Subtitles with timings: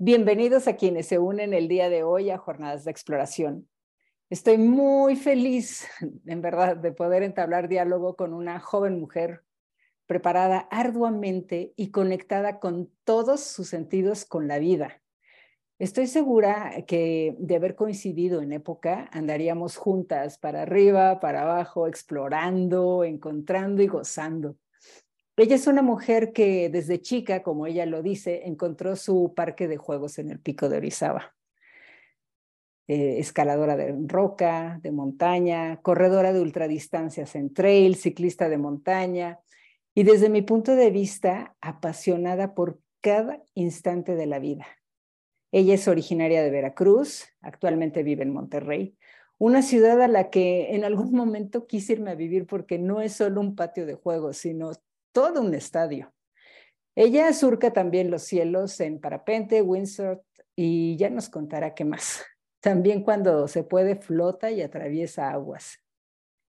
[0.00, 3.68] Bienvenidos a quienes se unen el día de hoy a Jornadas de Exploración.
[4.30, 5.88] Estoy muy feliz,
[6.24, 9.42] en verdad, de poder entablar diálogo con una joven mujer
[10.06, 15.02] preparada arduamente y conectada con todos sus sentidos con la vida.
[15.80, 23.02] Estoy segura que de haber coincidido en época, andaríamos juntas para arriba, para abajo, explorando,
[23.02, 24.58] encontrando y gozando.
[25.38, 29.76] Ella es una mujer que desde chica, como ella lo dice, encontró su parque de
[29.76, 31.36] juegos en el pico de Orizaba.
[32.88, 39.38] Eh, escaladora de roca, de montaña, corredora de ultradistancias en trail, ciclista de montaña
[39.94, 44.66] y desde mi punto de vista, apasionada por cada instante de la vida.
[45.52, 48.96] Ella es originaria de Veracruz, actualmente vive en Monterrey,
[49.36, 53.12] una ciudad a la que en algún momento quise irme a vivir porque no es
[53.12, 54.72] solo un patio de juegos, sino
[55.12, 56.12] todo un estadio.
[56.94, 60.20] Ella surca también los cielos en parapente, windsurf
[60.56, 62.24] y ya nos contará qué más.
[62.60, 65.78] También cuando se puede flota y atraviesa aguas.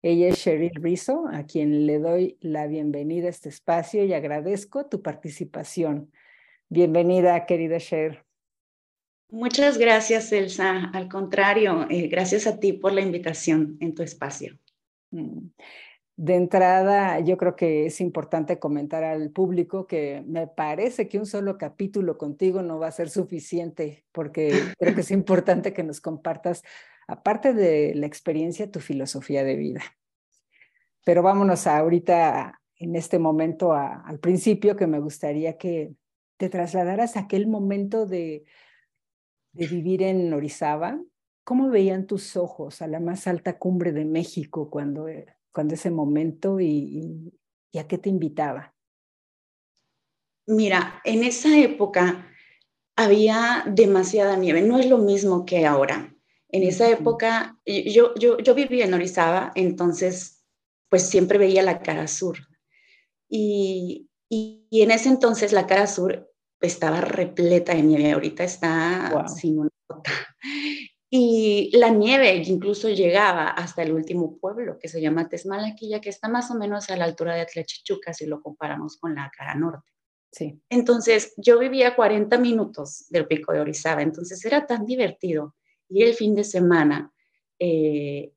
[0.03, 4.87] Ella es Cheryl Rizzo, a quien le doy la bienvenida a este espacio y agradezco
[4.87, 6.11] tu participación.
[6.69, 8.19] Bienvenida, querida Cheryl.
[9.31, 10.91] Muchas gracias, Elsa.
[10.93, 14.59] Al contrario, eh, gracias a ti por la invitación en tu espacio.
[15.11, 15.51] Mm.
[16.17, 21.25] De entrada, yo creo que es importante comentar al público que me parece que un
[21.25, 26.01] solo capítulo contigo no va a ser suficiente, porque creo que es importante que nos
[26.01, 26.63] compartas,
[27.09, 29.83] aparte de la experiencia, tu filosofía de vida.
[31.05, 35.95] Pero vámonos ahorita, en este momento, al principio, que me gustaría que
[36.37, 38.45] te trasladaras a aquel momento de,
[39.53, 41.01] de vivir en Orizaba.
[41.43, 45.09] ¿Cómo veían tus ojos a la más alta cumbre de México cuando
[45.53, 47.33] cuando ese momento y,
[47.79, 48.75] a qué te invitaba?
[50.47, 52.29] Mira, en esa época
[52.97, 56.15] había demasiada nieve, no es lo mismo que ahora.
[56.49, 60.45] En esa época, yo, yo, yo vivía en Orizaba, entonces,
[60.91, 62.37] pues siempre veía la cara sur.
[63.29, 66.31] Y, y, en ese entonces la cara sur
[66.61, 70.11] estaba repleta de nieve, ahorita está sin una gota.
[71.15, 76.27] Y la nieve incluso llegaba hasta el último pueblo, que se llama Tesmalaquilla, que está
[76.27, 79.93] más o menos a la altura de Atlachichuca, si lo comparamos con la cara norte.
[80.31, 80.59] Sí.
[80.71, 85.55] Entonces, yo vivía a 40 minutos del pico de Orizaba, entonces era tan divertido
[85.91, 87.13] ir el fin de semana
[87.59, 88.33] eh,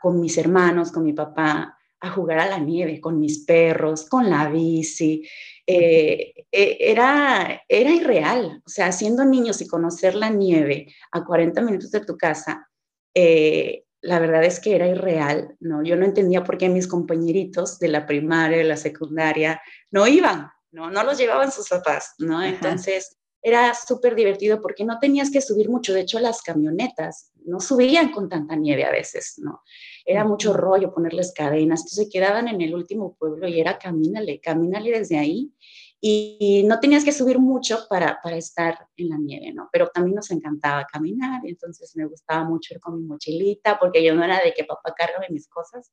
[0.00, 4.30] con mis hermanos, con mi papá, a jugar a la nieve con mis perros, con
[4.30, 5.28] la bici.
[5.72, 11.60] Eh, eh, era, era irreal, o sea, siendo niños y conocer la nieve a 40
[11.60, 12.68] minutos de tu casa,
[13.14, 15.84] eh, la verdad es que era irreal, ¿no?
[15.84, 20.50] Yo no entendía por qué mis compañeritos de la primaria, de la secundaria, no iban,
[20.72, 20.90] ¿no?
[20.90, 22.42] No los llevaban sus papás, ¿no?
[22.42, 25.94] Entonces, era súper divertido porque no tenías que subir mucho.
[25.94, 29.62] De hecho, las camionetas no subían con tanta nieve a veces, ¿no?
[30.04, 31.80] Era mucho rollo ponerles cadenas.
[31.80, 35.52] Entonces se quedaban en el último pueblo y era camínale, camínale desde ahí.
[36.00, 39.68] Y, no tenías que subir mucho para, para estar en la nieve, ¿no?
[39.70, 44.02] Pero también nos encantaba caminar y entonces me gustaba mucho ir con mi mochilita porque
[44.02, 45.92] yo no era de que papá cargame mis cosas.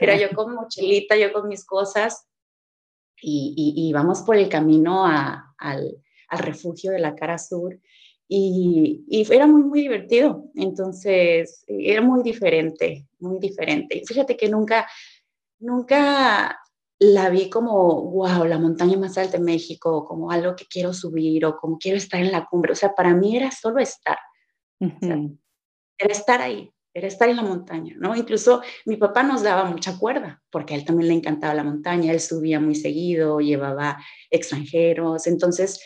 [0.00, 2.26] Era yo con mochilita, yo con mis cosas
[3.20, 7.78] y, y, y vamos por el camino a, al al refugio de la cara sur
[8.30, 10.44] y, era muy, muy divertido.
[10.54, 13.98] Entonces, era muy diferente, muy diferente.
[13.98, 14.86] Y fíjate que nunca,
[15.58, 16.60] nunca
[17.00, 21.44] la vi como, wow, la montaña más alta de México, como algo que quiero subir
[21.44, 22.72] o como quiero estar en la cumbre.
[22.72, 24.18] O sea, para mí era solo estar.
[25.98, 28.14] era estar ahí, era estar en la montaña, ¿no?
[28.14, 32.12] Incluso mi papá nos daba mucha cuerda, porque a él también le encantaba la montaña,
[32.12, 33.98] él subía muy seguido, llevaba
[34.30, 35.80] extranjeros, entonces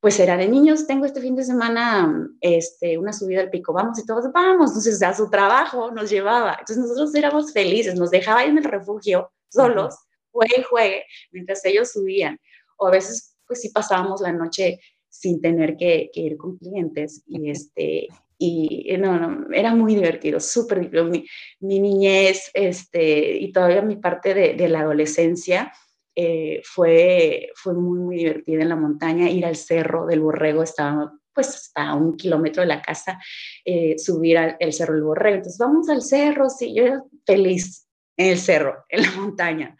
[0.00, 3.98] pues era de niños, tengo este fin de semana este, una subida al pico, vamos
[3.98, 8.44] y todos vamos, entonces a su trabajo nos llevaba, entonces nosotros éramos felices, nos dejaba
[8.44, 9.96] en el refugio solos,
[10.38, 12.38] juegue y juegue, mientras ellos subían,
[12.76, 17.50] o a veces pues sí pasábamos la noche sin tener que, ir con clientes y
[17.50, 18.08] este
[18.40, 21.06] y no, no era muy divertido, súper divertido.
[21.06, 21.26] Mi,
[21.58, 25.72] mi, niñez este, y todavía mi parte de, de la adolescencia,
[26.20, 29.30] eh, fue, fue muy, muy divertida en la montaña.
[29.30, 33.20] Ir al cerro del Borrego estaba pues hasta un kilómetro de la casa,
[33.64, 35.36] eh, subir al el cerro del Borrego.
[35.36, 37.86] Entonces, vamos al cerro, sí, yo era feliz
[38.16, 39.76] en el cerro, en la montaña,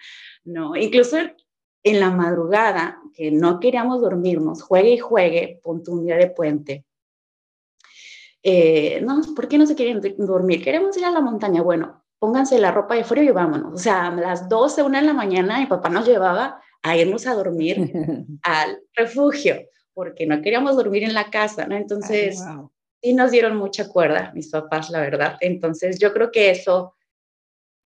[0.49, 0.77] ¿no?
[0.77, 1.19] Incluso
[1.83, 6.85] en la madrugada, que no queríamos dormirnos, juegue y juegue, punto un día de puente.
[8.43, 10.63] Eh, no, ¿por qué no se quieren dormir?
[10.63, 11.63] Queremos ir a la montaña.
[11.63, 13.75] Bueno, pónganse la ropa de frío y vámonos.
[13.75, 17.27] O sea, a las 12, una de la mañana, mi papá nos llevaba a irnos
[17.27, 17.93] a dormir
[18.43, 19.57] al refugio,
[19.93, 21.77] porque no queríamos dormir en la casa, ¿no?
[21.77, 22.43] Entonces,
[23.03, 25.37] sí nos dieron mucha cuerda mis papás, la verdad.
[25.41, 26.95] Entonces, yo creo que eso,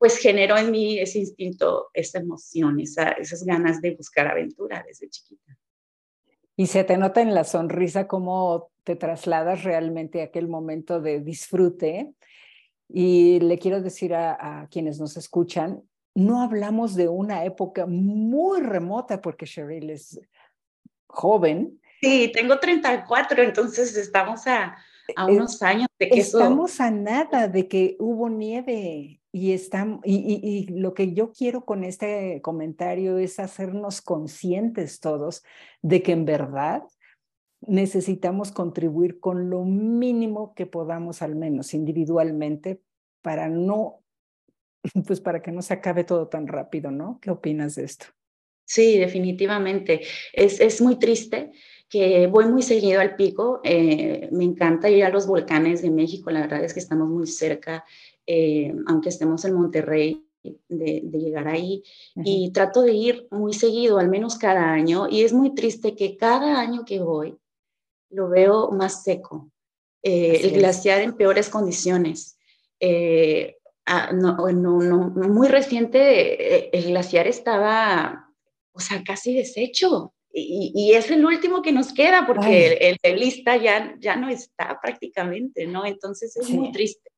[0.02, 5.56] pues generó en mí ese instinto, esa emoción, esas ganas de buscar aventura desde chiquita.
[6.56, 11.20] Y se te nota en la sonrisa cómo te trasladas realmente a aquel momento de
[11.20, 12.14] disfrute.
[12.88, 15.84] Y le quiero decir a, a quienes nos escuchan,
[16.16, 20.20] no hablamos de una época muy remota porque Cheryl es
[21.06, 21.80] joven.
[22.00, 24.76] Sí, tengo 34, entonces estamos a,
[25.16, 30.40] a unos años de que Estamos a nada de que hubo nieve y, estamos, y,
[30.42, 35.42] y, lo que yo quiero con este comentario es hacernos conscientes todos
[35.80, 36.82] de que en verdad
[37.66, 42.80] necesitamos contribuir con lo mínimo que podamos al menos individualmente
[43.22, 44.00] para no,
[45.06, 47.18] pues para que no se acabe todo tan rápido, ¿no?
[47.20, 48.06] ¿Qué opinas de esto?
[48.64, 50.02] Sí, definitivamente.
[50.32, 51.52] Es, es muy triste
[51.92, 53.60] que voy muy seguido al pico.
[53.62, 56.30] Eh, me encanta ir a los volcanes de México.
[56.30, 57.84] La verdad es que estamos muy cerca,
[58.26, 61.82] eh, aunque estemos en Monterrey, de, llegar ahí.
[62.16, 65.06] Y trato de ir muy seguido, al menos cada año.
[65.06, 67.36] Y es muy triste que cada año que voy
[68.08, 69.50] lo veo más seco.
[70.02, 72.38] Eh, el glaciar en peores condiciones.
[73.84, 78.30] Ah, no, no, muy reciente, el glaciar estaba
[78.72, 80.14] o sea, casi deshecho.
[80.34, 84.78] Y, es el último que nos queda porque el, el, lista ya, ya no está
[84.80, 85.84] prácticamente, ¿no?
[85.84, 87.10] Entonces es muy triste.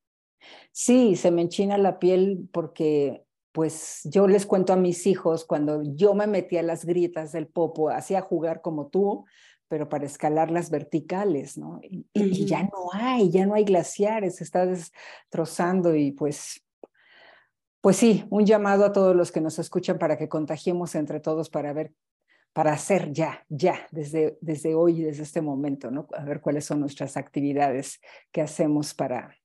[0.73, 3.23] Sí, se me enchina la piel porque
[3.53, 7.47] pues yo les cuento a mis hijos cuando yo me metía a las gritas del
[7.47, 9.25] popo, hacía jugar como tú,
[9.69, 11.79] pero para escalar las verticales, ¿no?
[11.83, 16.65] Y, y, ya no hay, ya no hay glaciares, se está destrozando y pues
[17.85, 21.51] pues sí, un llamado a todos los que nos escuchan para que contagiemos entre todos
[21.51, 21.93] para ver,
[22.55, 26.06] para hacer ya, ya, desde, desde hoy, desde este momento, ¿no?
[26.17, 28.01] A ver cuáles son nuestras actividades
[28.33, 29.37] que hacemos para,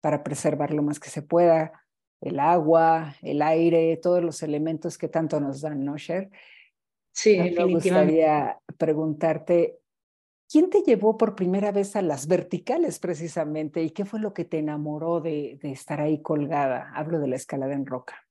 [0.00, 1.72] para preservar lo más que se pueda,
[2.20, 6.30] el agua, el aire, todos los elementos que tanto nos dan, ¿no, Sher?
[7.10, 9.80] Sí, me gustaría preguntarte,
[10.50, 14.46] ¿Quién te llevó por primera vez a las verticales precisamente y qué fue lo que
[14.46, 16.90] te enamoró de, estar ahí colgada?
[16.94, 18.26] Hablo de la escalada en roca.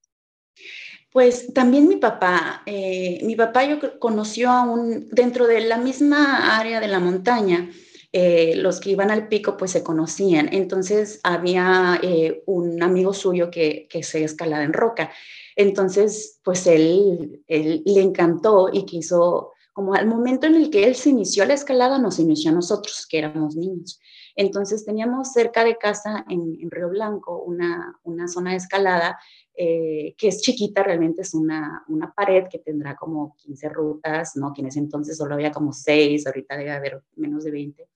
[1.12, 6.57] Pues también mi papá, eh, mi papá yo conoció a un, dentro de la misma
[6.59, 7.71] área de la montaña,
[8.12, 13.50] eh, los que iban al pico pues se conocían, entonces había eh, un amigo suyo
[13.50, 15.12] que, que se escalaba en roca,
[15.56, 21.10] entonces pues él, le encantó y quiso como al momento en el que él se
[21.10, 24.00] inició la escalada, nos inició a nosotros, que éramos niños.
[24.36, 29.19] Entonces teníamos cerca de casa, en, Río Blanco, una, una zona de escalada
[29.59, 34.54] eh, que es chiquita, realmente es una, una pared que tendrá como 15 rutas, ¿no?
[34.54, 37.89] Que en ese entonces solo había como 6, ahorita debe haber menos de 20.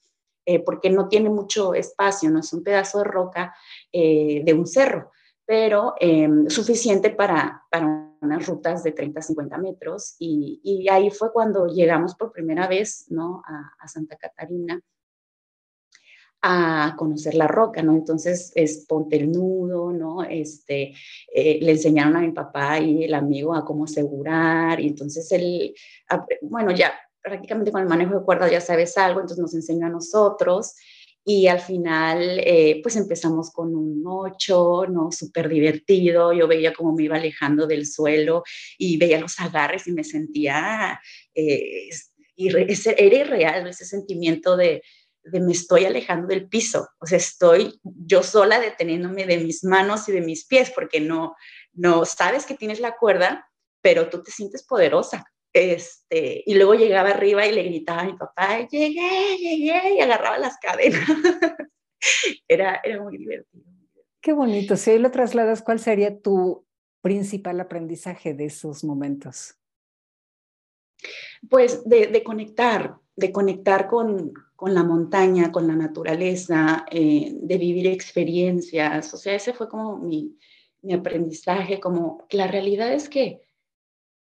[0.43, 3.55] Eh, porque no tiene mucho espacio, no es un pedazo de roca
[3.91, 5.11] eh, de un cerro,
[5.45, 5.93] pero
[6.47, 12.31] suficiente para, para unas rutas de 30, 50 metros y, ahí fue cuando llegamos por
[12.31, 13.43] primera vez, ¿no?
[13.45, 14.81] A, Santa Catarina
[16.41, 17.93] a conocer la roca, ¿no?
[17.93, 20.23] Entonces es ponte el nudo, ¿no?
[20.23, 20.93] Este,
[21.33, 25.73] eh, le enseñaron a mi papá y el amigo a cómo asegurar y entonces él,
[26.41, 29.89] bueno, ya prácticamente con el manejo de cuerdas ya sabes algo, entonces nos enseñó a
[29.89, 30.75] nosotros
[31.23, 35.11] y al final eh, pues empezamos con un 8, ¿no?
[35.11, 38.43] Súper divertido, yo veía cómo me iba alejando del suelo
[38.79, 40.99] y veía los agarres y me sentía,
[41.35, 41.89] eh,
[42.35, 44.81] era irreal ese sentimiento de,
[45.23, 50.09] de me estoy alejando del piso, o sea, estoy yo sola deteniéndome de mis manos
[50.09, 51.35] y de mis pies porque no,
[51.73, 53.47] no sabes que tienes la cuerda,
[53.81, 58.13] pero tú te sientes poderosa, este, y luego llegaba arriba y le gritaba a mi
[58.13, 61.01] papá, llegué, llegué, y agarraba las cadenas.
[62.47, 63.65] era, era muy divertido.
[64.21, 64.77] Qué bonito.
[64.77, 66.65] Si hoy lo trasladas, ¿cuál sería tu
[67.01, 69.55] principal aprendizaje de esos momentos?
[71.49, 77.57] Pues de, de conectar, de conectar con, con, la montaña, con la naturaleza, eh, de
[77.57, 79.11] vivir experiencias.
[79.13, 80.37] O sea, ese fue como mi,
[80.83, 83.41] mi aprendizaje, como la realidad es que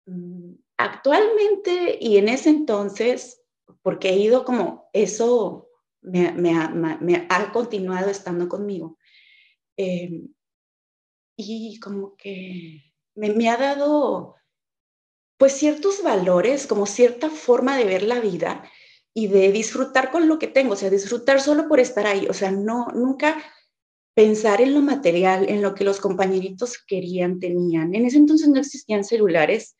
[0.05, 3.41] mm, Actualmente y en ese entonces,
[3.81, 5.67] porque he ido como eso
[5.99, 8.97] me, ha, continuado estando conmigo,
[9.75, 10.33] em,
[11.35, 14.35] y como que me, ha dado
[15.35, 18.63] pues ciertos valores, como cierta forma de ver la vida
[19.13, 22.33] y de disfrutar con lo que tengo, o sea, disfrutar solo por estar ahí, o
[22.33, 23.41] sea, no, nunca
[24.13, 27.95] pensar en lo material, en lo que los compañeritos querían, tenían.
[27.95, 29.75] En ese entonces no existían celulares,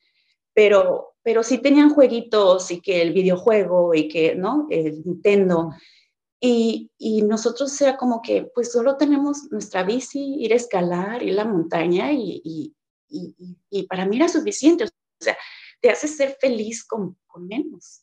[0.53, 4.67] pero pero sí tenían jueguitos y que el videojuego y que, ¿no?
[4.69, 5.69] El Nintendo.
[6.41, 11.33] Y, y, nosotros era como que, pues solo tenemos nuestra bici, ir a escalar, ir
[11.33, 12.73] a la montaña y, y,
[13.69, 14.85] y para mí era suficiente.
[14.85, 14.87] O
[15.19, 15.37] sea,
[15.81, 18.01] te hace ser feliz con, con menos.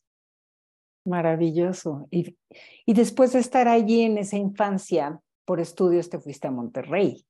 [1.07, 2.09] Maravilloso.
[2.11, 2.37] Y,
[2.85, 7.25] y después de estar allí en esa infancia, por estudios te fuiste a Monterrey.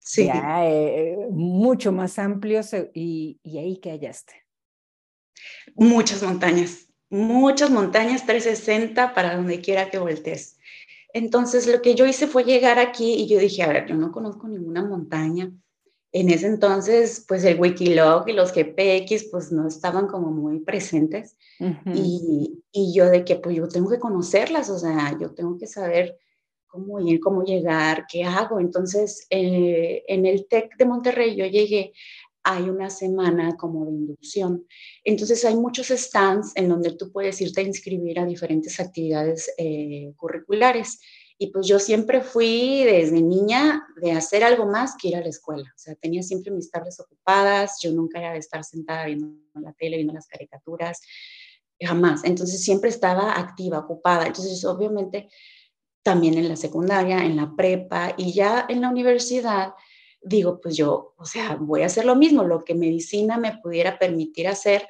[0.00, 0.26] Sí.
[0.26, 4.32] Ya, eh, mucho más amplios y, y ahí que hallaste.
[5.76, 10.58] Muchas montañas, muchas montañas 360 para donde quiera que voltees.
[11.12, 14.10] Entonces lo que yo hice fue llegar aquí y yo dije, a ver, yo no
[14.10, 15.52] conozco ninguna montaña.
[16.12, 21.36] En ese entonces, pues el Wikilog y los GPX, pues no estaban como muy presentes.
[21.94, 25.66] y, y, yo de que, pues yo tengo que conocerlas, o sea, yo tengo que
[25.66, 26.18] saber
[26.66, 28.60] cómo ir, cómo llegar, qué hago.
[28.60, 31.92] Entonces, eh, en el TEC de Monterrey yo llegué
[32.42, 34.66] hay una semana como de inducción.
[35.04, 40.12] Entonces hay muchos stands en donde tú puedes irte a inscribir a diferentes actividades eh,
[40.16, 41.00] curriculares.
[41.42, 45.30] Y pues yo siempre fui desde niña de hacer algo más que ir a la
[45.30, 45.72] escuela.
[45.74, 49.72] O sea, tenía siempre mis tardes ocupadas, yo nunca era de estar sentada viendo la
[49.72, 51.00] tele, viendo las caricaturas,
[51.80, 52.24] jamás.
[52.24, 54.26] Entonces siempre estaba activa, ocupada.
[54.26, 55.30] Entonces obviamente
[56.02, 59.72] también en la secundaria, en la prepa y ya en la universidad
[60.20, 63.98] digo, pues yo, o sea, voy a hacer lo mismo, lo que medicina me pudiera
[63.98, 64.86] permitir hacer,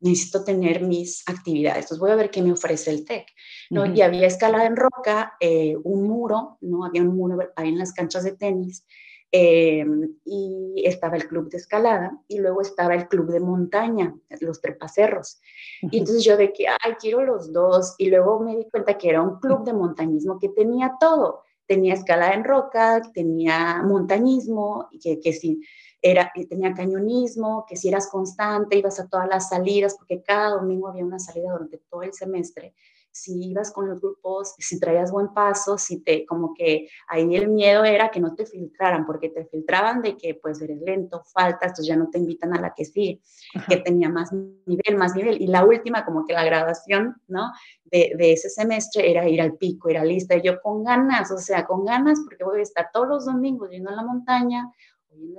[0.00, 1.84] necesito tener mis actividades.
[1.84, 3.26] Entonces voy a ver qué me ofrece el TEC.
[3.70, 3.86] ¿no?
[3.86, 6.84] Y había escalada en roca, eh, un muro, ¿no?
[6.84, 8.84] Había un muro ahí en las canchas de tenis.
[9.30, 9.84] Eh,
[10.24, 15.38] y estaba el club de escalada y luego estaba el club de montaña, los trepacerros.
[15.82, 17.94] Y entonces yo de que, ay, quiero los dos.
[17.98, 21.94] Y luego me di cuenta que era un club de montañismo que tenía todo tenía
[21.94, 25.60] escalada en roca, tenía montañismo, que, que si
[26.00, 30.88] era, tenía cañonismo, que si eras constante, ibas a todas las salidas, porque cada domingo
[30.88, 32.74] había una salida durante todo el semestre
[33.18, 37.48] si ibas con los grupos, si traías buen paso, si te, como que ahí el
[37.48, 41.70] miedo era que no te filtraran, porque te filtraban de que pues eres lento, faltas,
[41.70, 43.20] entonces ya no te invitan a la que sí,
[43.68, 45.40] que tenía más nivel, más nivel.
[45.40, 47.50] Y la última, como que la graduación, ¿no?
[47.84, 51.30] De, de ese semestre era ir al pico, ir a lista, y yo con ganas,
[51.30, 54.70] o sea, con ganas, porque voy a estar todos los domingos yendo a la montaña,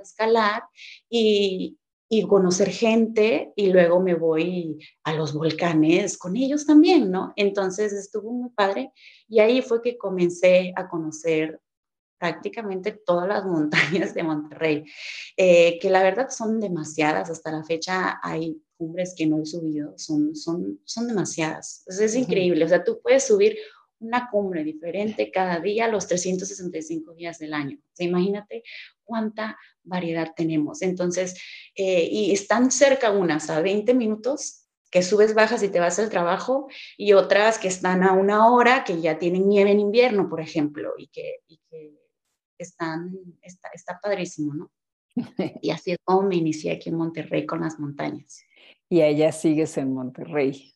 [0.00, 0.64] escalar,
[1.08, 1.78] y,
[2.12, 7.32] y conocer gente y luego me voy a los volcanes con ellos también, ¿no?
[7.36, 8.92] Entonces estuvo muy padre
[9.28, 11.60] y ahí fue que comencé a conocer
[12.18, 14.84] prácticamente todas las montañas de Monterrey,
[15.36, 19.94] eh, que la verdad son demasiadas, hasta la fecha hay cumbres que no he subido,
[19.96, 23.56] son, son, son demasiadas, es increíble, o sea, tú puedes subir
[24.00, 27.78] una cumbre diferente cada día los 365 días del año.
[27.98, 28.62] imagínate
[29.04, 30.82] cuánta variedad tenemos.
[30.82, 31.40] Entonces,
[31.74, 36.10] eh, y están cerca unas a 20 minutos que subes, bajas y te vas al
[36.10, 40.40] trabajo, y otras que están a una hora, que ya tienen nieve en invierno, por
[40.40, 41.42] ejemplo, y que,
[42.58, 44.70] están, está, está padrísimo, ¿no?
[45.62, 48.42] Y así es como me inicié aquí en Monterrey con las montañas.
[48.90, 50.74] Y allá sigues en Monterrey.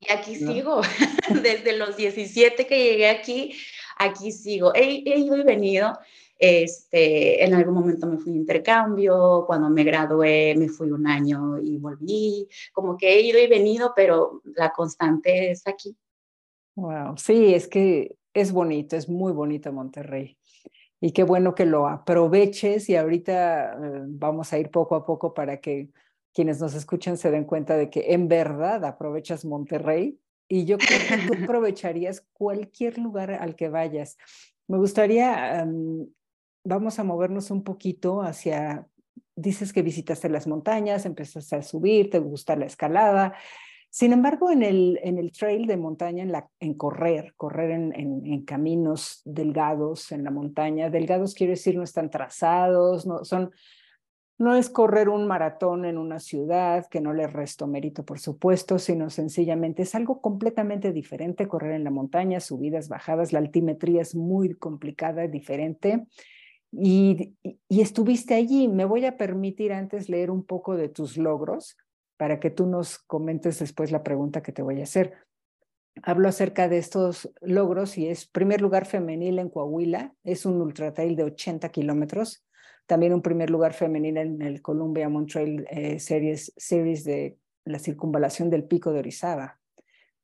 [0.00, 0.80] Y aquí sigo,
[1.42, 3.54] desde los 17 que llegué aquí,
[3.98, 4.74] aquí sigo.
[4.74, 5.98] He, ido y venido.
[6.38, 11.58] Este, en algún momento me fui a intercambio, cuando me gradué me fui un año
[11.58, 15.94] y volví, como que he ido y venido, pero la constante es aquí.
[16.76, 20.38] Wow, sí, es que es bonito, es muy bonito Monterrey.
[20.98, 25.34] Y qué bueno que lo aproveches y ahorita eh, vamos a ir poco a poco
[25.34, 25.90] para que
[26.32, 30.18] quienes nos escuchan se den cuenta de que en verdad aprovechas Monterrey
[30.48, 34.18] y yo creo que tú aprovecharías cualquier lugar al que vayas.
[34.66, 35.66] Me gustaría,
[36.64, 38.86] vamos a movernos un poquito hacia,
[39.36, 43.34] dices que visitaste las montañas, empezaste a subir, te gusta la escalada.
[43.90, 47.92] Sin embargo, en el, en el trail de montaña, en, la, en correr, correr en,
[47.96, 53.50] en, caminos delgados en la montaña, delgados quiero decir no están trazados, no, son
[54.40, 58.78] no es correr un maratón en una ciudad, que no le resto mérito, por supuesto,
[58.78, 64.14] sino sencillamente es algo completamente diferente correr en la montaña, subidas, bajadas, la altimetría es
[64.14, 66.06] muy complicada, diferente.
[66.72, 67.36] Y,
[67.68, 68.66] estuviste allí.
[68.66, 71.76] Me voy a permitir antes leer un poco de tus logros
[72.16, 75.18] para que tú nos comentes después la pregunta que te voy a hacer.
[76.02, 80.94] Hablo acerca de estos logros y es primer lugar femenil en Coahuila, es un ultra
[80.94, 82.42] trail de 80 kilómetros,
[82.90, 88.50] también un primer lugar femenino en el Columbia Montreal eh, Series, Series de la circunvalación
[88.50, 89.60] del pico de Orizaba.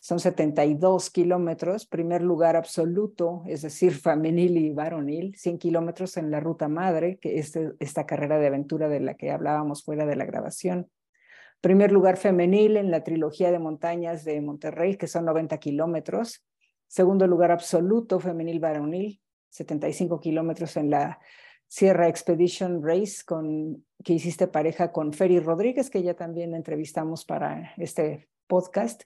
[0.01, 6.41] Son 72 kilómetros, primer lugar absoluto, es decir, femenil y varonil, 100 kilómetros en la
[6.41, 10.25] ruta madre, que es esta carrera de aventura de la que hablábamos fuera de la
[10.25, 10.91] grabación.
[11.61, 16.45] Primer lugar femenil en la trilogía de montañas de Monterrey, que son 90 kilómetros.
[16.89, 19.21] Segundo lugar absoluto femenil varonil,
[19.51, 21.21] 75 kilómetros en la
[21.69, 27.73] Sierra Expedition Race con, que hiciste pareja con Ferry Rodríguez, que ya también entrevistamos para
[27.77, 29.03] este podcast.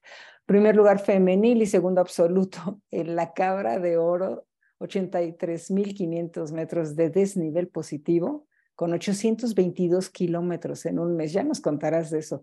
[0.46, 4.46] Primer lugar femenil y segundo absoluto en la Cabra de Oro,
[4.80, 11.32] 83.500 metros de desnivel positivo, con 822 kilómetros en un mes.
[11.32, 12.42] Ya nos contarás de eso.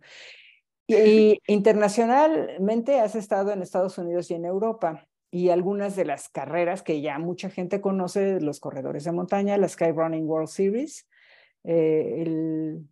[0.88, 6.84] Y internacionalmente has estado en Estados Unidos y en Europa y algunas de las carreras
[6.84, 11.08] que ya mucha gente conoce, los corredores de montaña, la Sky Running World Series,
[11.64, 12.88] eh, el,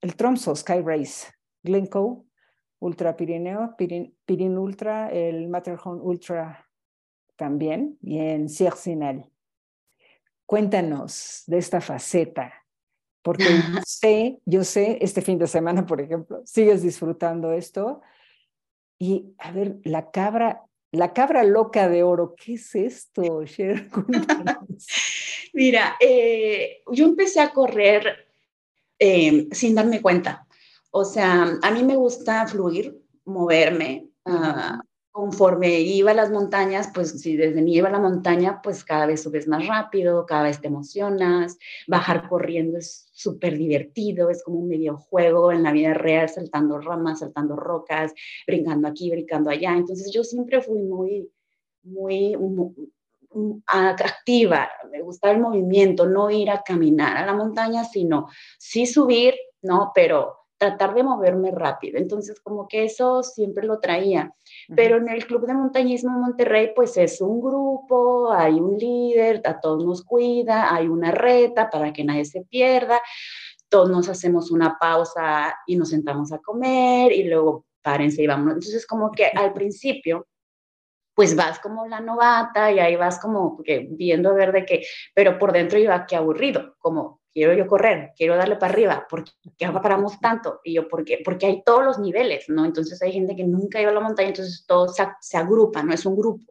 [0.00, 1.28] el Tromso Sky Race,
[1.62, 2.24] Glencoe,
[2.80, 6.68] Ultra Pirineo, Pirin, Ultra, el Matterhorn Ultra
[7.36, 9.24] también, y en Siercinel.
[10.44, 12.52] Cuéntanos de esta faceta,
[13.22, 13.44] porque
[13.86, 18.02] sé, yo sé, este fin de semana, por ejemplo, sigues disfrutando esto
[18.98, 23.88] y a ver, la cabra, la cabra loca de oro, ¿qué es esto, Cher?
[25.52, 28.26] Mira, eh, yo empecé a correr
[28.98, 30.46] eh, sin darme cuenta.
[30.90, 34.08] O sea, a mí me gusta fluir, moverme.
[34.24, 34.80] Uh,
[35.14, 39.06] conforme iba a las montañas, pues si desde mí iba a la montaña, pues cada
[39.06, 41.56] vez subes más rápido, cada vez te emocionas,
[41.86, 47.20] bajar corriendo es súper divertido, es como un videojuego en la vida real, saltando ramas,
[47.20, 48.12] saltando rocas,
[48.44, 49.76] brincando aquí, brincando allá.
[49.76, 51.30] Entonces yo siempre fui muy,
[51.84, 52.36] muy,
[53.68, 58.26] activa, me gustaba el movimiento, no ir a caminar a la montaña, sino
[58.58, 59.92] sí subir, ¿no?
[59.94, 61.98] Pero tratar de moverme rápido.
[61.98, 64.32] Entonces, como que eso siempre lo traía.
[64.74, 69.42] Pero en el Club de Montañismo de Monterrey, pues es un grupo, hay un líder,
[69.44, 73.00] a todos nos cuida, hay una reta para que nadie se pierda,
[73.68, 78.54] todos nos hacemos una pausa y nos sentamos a comer y luego párense y vamos.
[78.54, 80.26] Entonces, como que al principio
[81.14, 84.84] pues vas como la novata y ahí vas como que viendo a ver de qué,
[85.14, 89.24] pero por dentro iba qué aburrido, como quiero yo correr, quiero darle para arriba, ¿por
[89.58, 90.60] qué paramos tanto?
[90.62, 91.20] Y yo, ¿por qué?
[91.24, 92.64] Porque hay todos los niveles, ¿no?
[92.64, 95.92] Entonces hay gente que nunca iba a la montaña, entonces todo se, se agrupa, ¿no?
[95.92, 96.44] Es un grupo.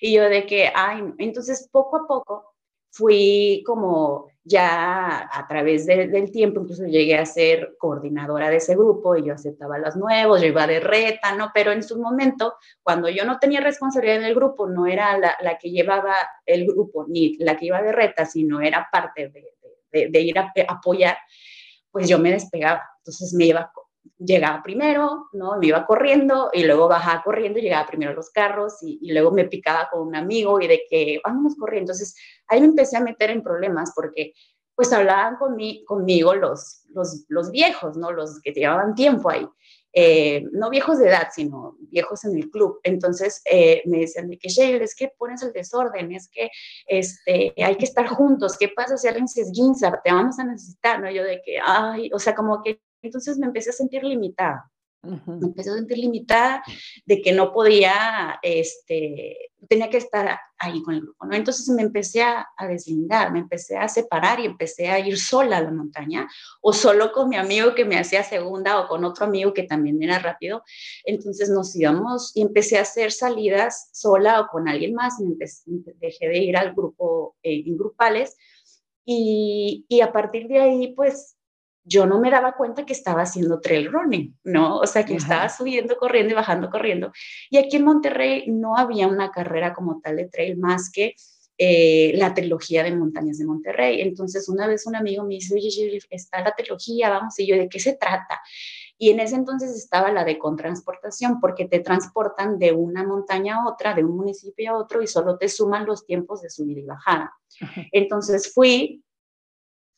[0.00, 2.54] Y yo de que, ay, entonces poco a poco
[2.90, 9.16] fui como ya a través del tiempo, incluso llegué a ser coordinadora de ese grupo
[9.16, 11.50] y yo aceptaba los nuevos, yo iba de reta, ¿no?
[11.54, 15.36] Pero en su momento, cuando yo no tenía responsabilidad en el grupo, no era la,
[15.40, 19.52] la que llevaba el grupo ni la que iba de reta, sino era parte de,
[19.92, 21.16] de, ir a, apoyar,
[21.90, 22.82] pues yo me despegaba.
[22.98, 23.72] Entonces me iba,
[24.18, 25.58] llegaba primero, ¿no?
[25.58, 29.44] Me iba corriendo y luego bajaba corriendo, llegaba primero a los carros y, luego me
[29.44, 31.92] picaba con un amigo y de que vámonos corriendo.
[31.92, 32.16] Entonces
[32.48, 34.32] ahí me empecé a meter en problemas porque
[34.74, 38.10] pues hablaban conmigo los, los, los viejos, ¿no?
[38.10, 39.46] Los que llevaban tiempo ahí.
[39.92, 42.80] Eh, no viejos de edad, sino viejos en el club.
[42.82, 46.50] Entonces eh, me decían de que, Sheila, es que pones el desorden, es que
[46.86, 50.00] este, hay que estar juntos, ¿qué pasa si alguien se esguinza?
[50.02, 51.10] Te vamos a necesitar, ¿no?
[51.10, 54.71] Yo de que, ay, o sea, como que entonces me empecé a sentir limitada.
[55.04, 56.62] Empecé a sentir limitada
[57.04, 61.34] de que no podía, este, tenía que estar ahí con el grupo, ¿no?
[61.34, 65.62] Entonces me empecé a, deslindar, me empecé a separar y empecé a ir sola a
[65.62, 66.28] la montaña
[66.60, 70.00] o solo con mi amigo que me hacía segunda o con otro amigo que también
[70.00, 70.62] era rápido.
[71.04, 76.38] Entonces nos íbamos y empecé a hacer salidas sola o con alguien más dejé de
[76.38, 78.36] ir al grupo eh, en grupales
[79.04, 81.36] y, y a partir de ahí pues
[81.84, 84.78] yo no me daba cuenta que estaba haciendo trail running, ¿no?
[84.78, 87.12] O sea, que estaba subiendo, corriendo y bajando, corriendo.
[87.50, 91.14] Y aquí en Monterrey no había una carrera como tal de trail más que
[91.58, 94.00] eh, la trilogía de montañas de Monterrey.
[94.00, 97.68] Entonces, una vez un amigo me dice, oye, está la trilogía, vamos, y yo, ¿de
[97.68, 98.40] qué se trata?
[98.98, 103.68] Y en ese entonces estaba la de contransportación, porque te transportan de una montaña a
[103.68, 106.84] otra, de un municipio a otro, y solo te suman los tiempos de subida y
[106.84, 107.32] bajada.
[107.92, 109.04] Entonces fui,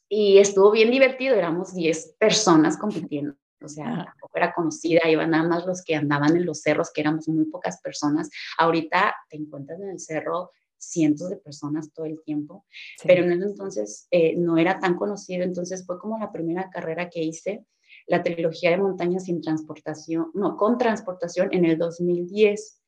[0.09, 3.35] y estuvo bien divertido, éramos 10 personas compitiendo.
[3.63, 7.01] O sea, tampoco era conocida, iban nada más los que andaban en los cerros, que
[7.01, 8.29] éramos muy pocas personas.
[8.59, 12.67] Ahorita te encuentras en el cerro cientos de personas todo el tiempo,
[13.05, 17.09] pero en ese entonces eh, no era tan conocido, entonces fue como la primera carrera
[17.09, 17.65] que hice,
[18.07, 22.83] la trilogía de montañas sin transportación, no, con transportación en el 2010.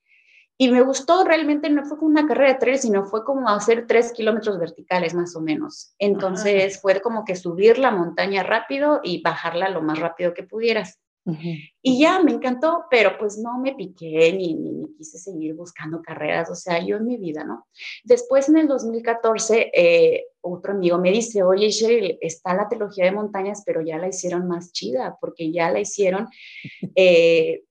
[0.59, 3.87] Y me gustó, realmente no fue como una carrera de trail, sino fue como hacer
[3.87, 5.95] tres kilómetros verticales más o menos.
[5.99, 10.99] Entonces fue como que subir la montaña rápido y bajarla lo más rápido que pudieras.
[11.83, 16.49] Y ya me encantó, pero pues no me piqué ni, ni, quise seguir buscando carreras,
[16.51, 17.67] o sea, yo en mi vida, ¿no?
[18.05, 23.11] Después en el 2014, eh, otro amigo me dice, oye, Cheryl, está la trilogía de
[23.11, 26.29] montañas, pero ya la hicieron más chida, porque ya la hicieron
[26.95, 27.65] eh,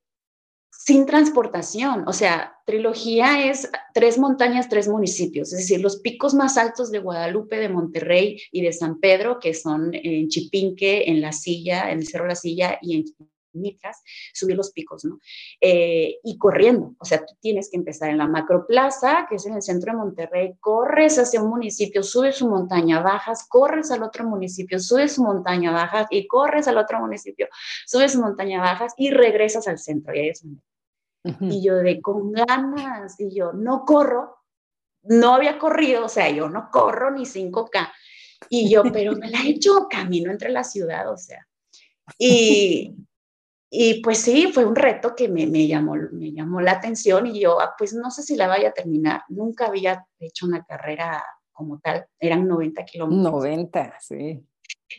[0.86, 2.04] sin transportación.
[2.08, 7.00] O sea, trilogía es tres montañas, tres municipios, es decir, los picos más altos de
[7.00, 12.00] Guadalupe, de Monterrey y de San Pedro, que son en Chipinque, en La Silla, en
[12.00, 13.06] el Cerro La Silla y en
[13.54, 15.20] Mitras, subir los picos, ¿no?
[15.60, 19.56] Eh, y corriendo, o sea, tú tienes que empezar en la macroplaza, que es en
[19.56, 24.26] el centro de Monterrey, corres hacia un municipio, subes su montaña, bajas, corres al otro
[24.26, 27.48] municipio, subes su montaña, bajas y corres al otro municipio,
[27.88, 30.14] subes su montaña, bajas y regresas al centro.
[30.14, 30.44] Y ahí es
[31.40, 34.38] y yo de con ganas, y yo no corro,
[35.04, 37.92] no había corrido, o sea, yo no corro ni 5K.
[38.50, 41.48] Y yo, pero me la he hecho camino entre la ciudad, o sea.
[42.18, 42.96] Y,
[43.70, 47.40] y pues sí, fue un reto que me, me, llamó, me llamó la atención y
[47.40, 49.24] yo, ah, pues no sé si la vaya a terminar.
[49.30, 53.34] Nunca había hecho una carrera como tal, eran 90 kilómetros.
[53.34, 54.46] 90, sí.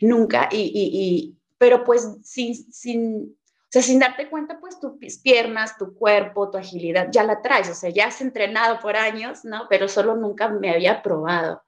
[0.01, 4.93] Nunca, y, y, y pero pues sin, sin, o sea, sin darte cuenta, pues tus
[5.21, 9.43] piernas, tu cuerpo, tu agilidad, ya la traes, o sea, ya has entrenado por años,
[9.43, 9.67] ¿no?
[9.69, 11.61] Pero solo nunca me había probado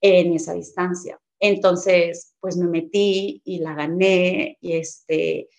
[0.00, 1.20] en esa distancia.
[1.38, 5.50] Entonces, pues me metí y la gané y este,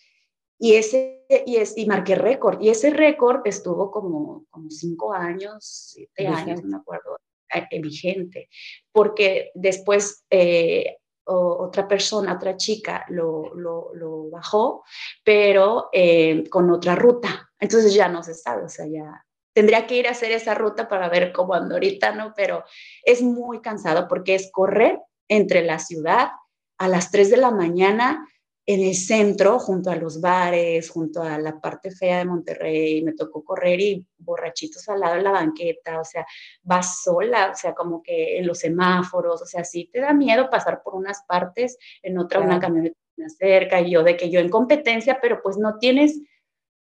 [0.58, 5.60] y ese, y, es, y marqué récord, y ese récord estuvo como, como cinco años,
[5.62, 7.20] siete años, no me acuerdo,
[7.54, 8.50] eh, vigente,
[8.92, 14.84] porque después eh, otra persona, otra chica lo, lo, lo bajó,
[15.24, 17.50] pero eh, con otra ruta.
[17.60, 20.88] Entonces ya no se sabe, o sea, ya tendría que ir a hacer esa ruta
[20.88, 22.34] para ver cómo ando ahorita, ¿no?
[22.36, 22.64] Pero
[23.04, 26.30] es muy cansado porque es correr entre la ciudad
[26.78, 28.28] a las 3 de la mañana
[28.68, 33.14] en el centro, junto a los bares, junto a la parte fea de Monterrey, me
[33.14, 36.26] tocó correr y borrachitos al lado de la banqueta, o sea,
[36.64, 40.50] vas sola, o sea, como que en los semáforos, o sea, sí te da miedo
[40.50, 44.40] pasar por unas partes, en otra una camioneta me acerca, y yo de que yo
[44.40, 46.20] en competencia, pero pues no tienes,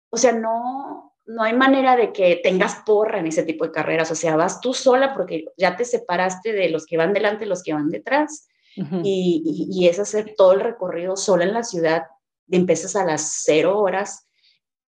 [0.10, 4.10] o sea, no, no hay manera de que tengas porra en ese tipo de carreras,
[4.10, 7.50] o sea, vas tú sola porque ya te separaste de los que van delante y
[7.50, 8.48] los que van detrás
[9.04, 12.04] y, es hacer todo el recorrido solo en la ciudad.
[12.50, 14.28] Empiezas a las cero horas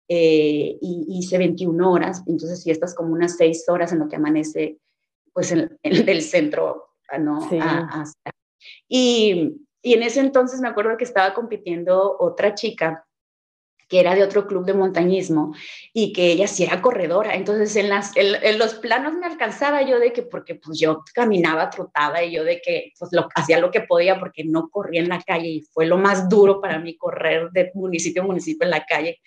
[0.07, 4.15] eh, y hice 21 horas, entonces si estás como unas seis horas en lo que
[4.15, 4.79] amanece,
[5.33, 6.89] pues en, el centro,
[7.19, 7.47] ¿no?
[8.87, 13.05] y, y en ese entonces me acuerdo que estaba compitiendo otra chica
[13.89, 15.53] que era de otro club de montañismo
[15.91, 17.33] y que ella sí era corredora.
[17.33, 18.13] Entonces en, las,
[18.57, 22.61] los planos me alcanzaba yo de que, porque pues yo caminaba, trotaba y yo de
[22.61, 25.87] que pues lo, hacía lo que podía porque no corría en la calle y fue
[25.87, 29.19] lo más duro para mí correr de municipio a municipio en la calle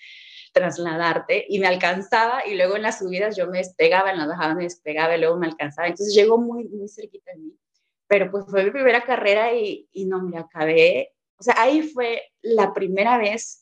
[0.53, 4.57] trasladarte y me alcanzaba y luego en las subidas yo me despegaba, en las bajadas
[4.57, 5.88] me despegaba y luego me alcanzaba.
[5.88, 7.59] Entonces llegó muy, muy cerquita de mí.
[8.07, 11.14] Pero pues fue mi primera carrera y, y no me acabé.
[11.38, 13.62] O sea, ahí fue la primera vez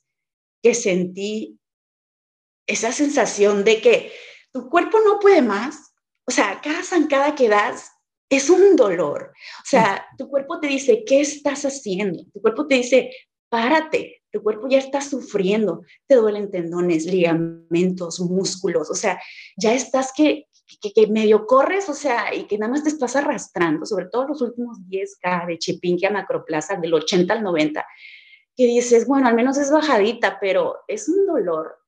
[0.62, 1.58] que sentí
[2.66, 4.12] esa sensación de que
[4.52, 5.92] tu cuerpo no puede más.
[6.26, 7.90] O sea, cada zancada que das
[8.28, 9.32] es un dolor.
[9.58, 12.24] O sea, tu cuerpo te dice, ¿qué estás haciendo?
[12.32, 13.10] Tu cuerpo te dice,
[13.48, 14.22] párate.
[14.32, 15.82] Tu cuerpo ya está sufriendo.
[16.06, 18.88] Te duelen tendones, ligamentos, músculos.
[18.88, 19.20] O sea,
[19.56, 20.46] ya estás que,
[20.94, 24.40] que, medio corres, o sea, y que nada más te estás arrastrando, sobre todo los
[24.40, 27.84] últimos 10K de Chipinque a Macroplaza, del 80 al 90
[28.60, 31.78] que dices, bueno, al menos es bajadita, pero es un dolor.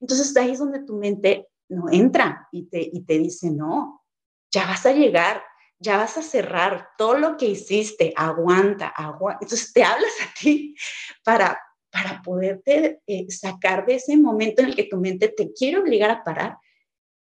[0.00, 4.02] Entonces ahí es donde tu mente no entra y te, y te dice, no,
[4.50, 5.40] ya vas a llegar,
[5.78, 9.38] ya vas a cerrar todo lo que hiciste, aguanta, aguanta.
[9.42, 10.74] Entonces te hablas a ti
[11.22, 11.56] para,
[11.92, 16.10] para poderte eh, sacar de ese momento en el que tu mente te quiere obligar
[16.10, 16.58] a parar.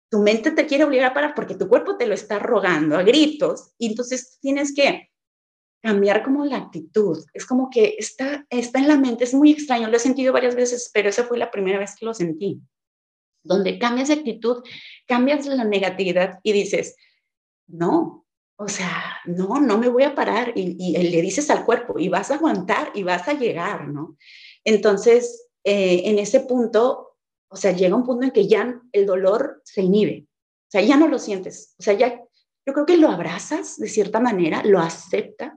[0.09, 3.03] Tu mente te quiere obligar a parar porque tu cuerpo te lo está rogando a
[3.03, 5.11] gritos y entonces tienes que
[5.81, 7.23] cambiar como la actitud.
[7.33, 10.55] Es como que está, está en la mente, es muy extraño, lo he sentido varias
[10.55, 12.61] veces, pero esa fue la primera vez que lo sentí.
[13.43, 14.63] Donde cambias de actitud,
[15.05, 16.95] cambias la negatividad y dices,
[17.67, 18.25] no,
[18.57, 20.51] o sea, no, no me voy a parar.
[20.55, 24.17] Y, le dices al cuerpo, y vas a aguantar y vas a llegar, ¿no?
[24.63, 27.17] Entonces, eh, en ese punto,
[27.49, 30.25] o sea, llega un punto en que ya el dolor se inhibe.
[30.67, 31.75] O sea, ya no lo sientes.
[31.79, 32.19] O sea, ya
[32.65, 35.53] yo creo que lo abrazas de cierta manera, lo aceptas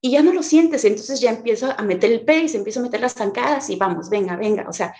[0.00, 3.00] y ya no lo sientes, entonces ya empiezo a meter el pace, empiezo a meter
[3.00, 4.94] las zancadas y vamos, venga, venga, o sea,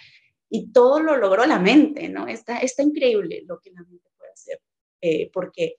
[0.50, 2.26] y todo lo logró la mente, ¿no?
[2.26, 4.60] Está, está increíble lo que la mente puede hacer,
[5.00, 5.76] eh, porque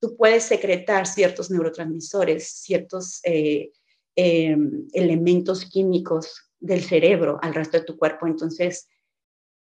[0.00, 3.72] tú puedes secretar ciertos neurotransmisores, ciertos eh,
[4.14, 8.26] em, elementos químicos del cerebro al resto de tu cuerpo.
[8.26, 8.88] Entonces,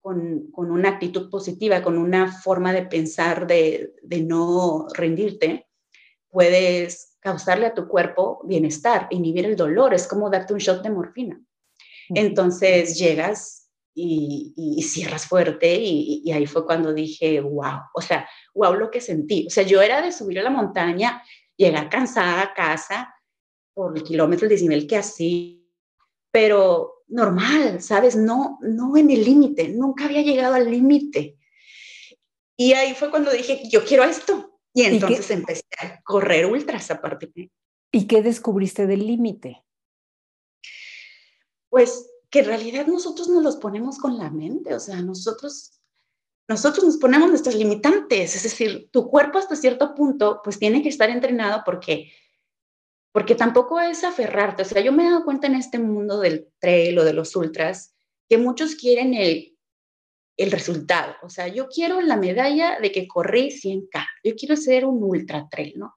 [0.01, 5.67] con, con una actitud positiva, con una forma de pensar de, de no rendirte,
[6.31, 10.91] puedes causarle a tu cuerpo bienestar, inhibir el dolor, es como darte un shot de
[10.91, 11.41] morfina.
[12.09, 18.75] Entonces llegas y, cierras fuerte y, y, ahí fue cuando dije, wow, o sea, wow
[18.75, 19.47] lo que sentí.
[19.47, 21.23] O sea, yo era de subir a la montaña,
[21.57, 23.15] llegar cansada a casa
[23.75, 25.71] por el kilómetro de desnivel que así,
[26.31, 28.17] pero normal, ¿sabes?
[28.17, 31.37] No, no en el límite, nunca había llegado al límite.
[32.57, 34.50] Y ahí fue cuando dije, yo quiero esto.
[34.73, 37.51] Y entonces empecé a correr ultras a partir
[37.93, 39.65] ¿Y qué descubriste del límite?
[41.69, 45.81] Pues que en realidad nosotros nos los ponemos con la mente, o sea, nosotros,
[46.49, 50.89] nosotros nos ponemos nuestras limitantes, es decir, tu cuerpo hasta cierto punto pues tiene que
[50.89, 52.13] estar entrenado porque
[53.13, 54.63] porque tampoco es aferrarte.
[54.63, 57.35] O sea, yo me he dado cuenta en este mundo del trail o de los
[57.35, 57.95] ultras
[58.29, 59.59] que muchos quieren el,
[60.41, 61.15] el resultado.
[61.23, 64.07] O sea, yo quiero la medalla de que corrí 100K.
[64.25, 65.95] Yo quiero ser un ultra trail, ¿no?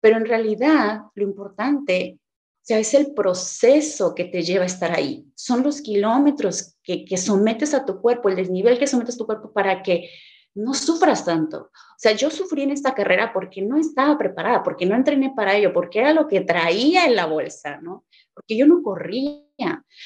[0.00, 4.92] Pero en realidad lo importante, o sea, es el proceso que te lleva a estar
[4.92, 5.26] ahí.
[5.34, 9.26] Son los kilómetros que, que sometes a tu cuerpo, el desnivel que sometes a tu
[9.26, 10.08] cuerpo para que
[10.54, 11.70] no sufras tanto.
[11.74, 15.54] O sea, yo sufrí en esta carrera porque no estaba preparada, porque no entrené para
[15.54, 18.06] ello, porque era lo que traía en la bolsa, ¿no?
[18.32, 19.45] Porque yo no corría,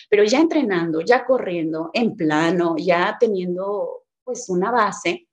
[0.09, 5.29] pero ya entrenando, ya corriendo, en plano, ya teniendo pues una base,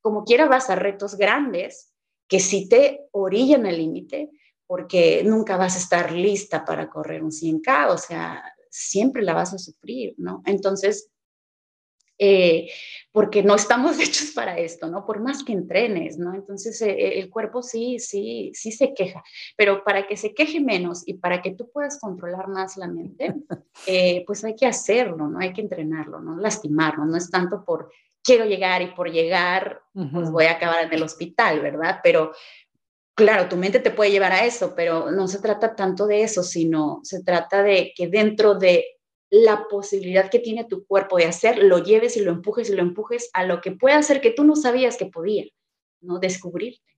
[0.00, 1.92] como quiera vas a retos grandes
[2.28, 4.30] que sí te orillan al límite,
[4.66, 9.54] porque nunca vas a estar lista para correr un 100K, o sea, siempre la vas
[9.54, 10.42] a sufrir, ¿no?
[10.44, 11.10] Entonces,
[12.18, 12.68] eh,
[13.12, 15.06] porque no estamos hechos para esto, ¿no?
[15.06, 16.34] Por más que entrenes, ¿no?
[16.34, 19.22] Entonces eh, el cuerpo sí, sí, sí se queja,
[19.56, 23.34] pero para que se queje menos y para que tú puedas controlar más la mente,
[23.86, 25.38] eh, pues hay que hacerlo, ¿no?
[25.38, 27.90] Hay que entrenarlo, no lastimarlo, no es tanto por
[28.22, 32.00] quiero llegar y por llegar, pues voy a acabar en el hospital, ¿verdad?
[32.02, 32.32] Pero
[33.16, 36.42] claro, tu mente te puede llevar a eso, pero no se trata tanto de eso,
[36.42, 38.95] sino se trata de que dentro de
[39.44, 42.82] la posibilidad que tiene tu cuerpo de hacer, lo lleves y lo empujes y lo
[42.82, 45.44] empujes a lo que puede hacer que tú no sabías que podía,
[46.00, 46.18] ¿no?
[46.18, 46.92] Descubrirte.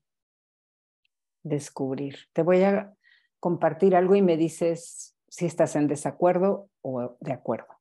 [1.42, 2.16] Descubrir.
[2.32, 2.94] Te voy a
[3.40, 7.78] compartir algo y me dices si estás en desacuerdo o de acuerdo.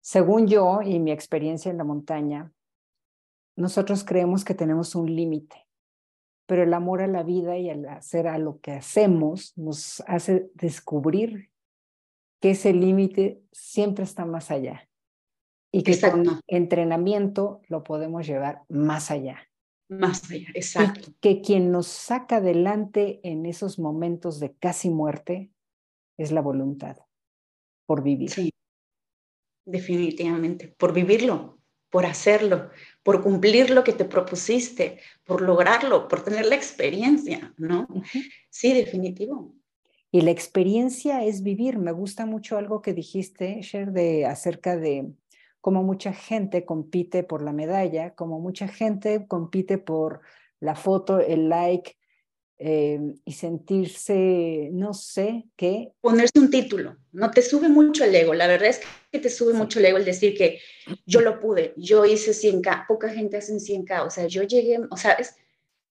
[0.00, 2.52] Según yo y mi experiencia en la montaña,
[3.56, 5.66] nosotros creemos que tenemos un límite,
[6.46, 10.50] pero el amor a la vida y al hacer a lo que hacemos nos hace
[10.54, 11.50] descubrir
[12.40, 14.88] que ese límite siempre está más allá
[15.72, 19.48] y que con entrenamiento lo podemos llevar más allá.
[19.90, 21.12] Más allá, exacto.
[21.20, 25.50] que quien nos saca adelante en esos momentos de casi muerte
[26.18, 26.98] es la voluntad
[27.86, 28.30] por vivir.
[28.30, 28.52] Sí,
[29.64, 31.58] definitivamente, por vivirlo,
[31.90, 32.70] por hacerlo,
[33.02, 37.88] por cumplir lo que te propusiste, por lograrlo, por tener la experiencia, ¿no?
[38.50, 39.54] Sí, definitivo.
[40.10, 41.78] Y la experiencia es vivir.
[41.78, 45.12] Me gusta mucho algo que dijiste, Sher, de acerca de
[45.60, 50.20] cómo mucha gente compite por la medalla, cómo mucha gente compite por
[50.60, 51.96] la foto, el like
[52.56, 55.92] em, y sentirse, no sé qué.
[56.00, 58.32] Ponerse un título, no te sube mucho el ego.
[58.32, 58.80] La verdad es
[59.12, 60.58] que te sube mucho el ego el decir que
[61.04, 64.96] yo lo pude, yo hice 100K, poca gente hace 100K, o sea, yo llegué, o
[64.96, 65.36] sea, es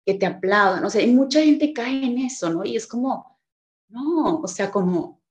[0.05, 2.65] que te aplaudan, o sea, y mucha gente cae en eso, ¿no?
[2.65, 3.36] Y es como,
[3.89, 5.21] no, o sea, como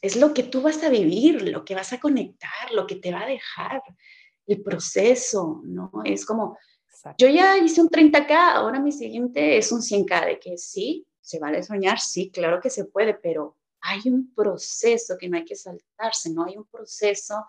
[0.00, 3.12] es lo que tú vas a vivir, lo que vas a conectar, lo que te
[3.12, 3.82] va a dejar,
[4.46, 5.90] el proceso, ¿no?
[6.04, 6.56] Es como,
[7.18, 11.38] yo ya hice un 30K, ahora mi siguiente es un 100K, de que sí, se
[11.38, 15.56] vale soñar, sí, claro que se puede, pero hay un proceso que no hay que
[15.56, 16.44] saltarse, ¿no?
[16.44, 17.46] Hay un proceso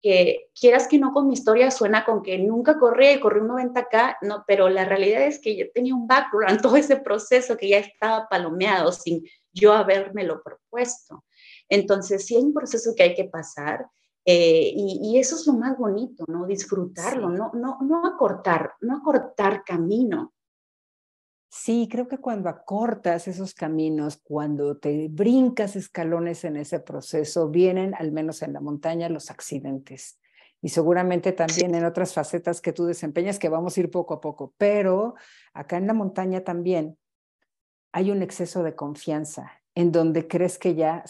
[0.00, 4.18] que quieras que no con mi historia suena con que nunca corrí, corrí un 90K,
[4.22, 7.78] no, pero la realidad es que yo tenía un background, todo ese proceso que ya
[7.78, 11.24] estaba palomeado sin yo lo propuesto.
[11.68, 13.86] Entonces, sí hay un proceso que hay que pasar
[14.24, 16.46] eh, y, eso es lo más bonito, ¿no?
[16.46, 20.32] Disfrutarlo, no, no, no acortar, no acortar camino.
[21.48, 27.94] Sí, creo que cuando acortas esos caminos, cuando te brincas escalones en ese proceso, vienen,
[27.94, 30.18] al menos en la montaña, los accidentes.
[30.62, 34.20] Y seguramente también en otras facetas que tú desempeñas, que vamos a ir poco a
[34.20, 34.54] poco.
[34.56, 35.14] Pero
[35.52, 36.96] acá en la montaña también
[37.92, 41.04] hay un exceso de confianza en donde crees que ya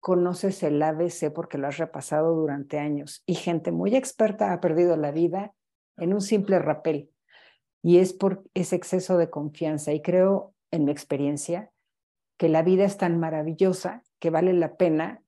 [0.00, 4.96] conoces el ABC porque lo has repasado durante años y gente muy experta ha perdido
[4.96, 5.54] la vida
[5.96, 7.10] en un simple rapel.
[7.82, 9.92] Y es por ese exceso de confianza.
[9.92, 11.70] Y creo, en mi experiencia,
[12.38, 15.22] que la vida es tan maravillosa que vale la pena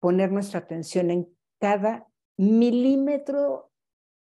[0.00, 1.28] poner nuestra atención en
[1.60, 3.70] cada milímetro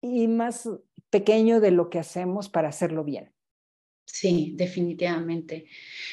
[0.01, 0.69] y más
[1.11, 3.33] pequeño de lo que hacemos para hacerlo bien.
[4.13, 5.67] Sí, definitivamente.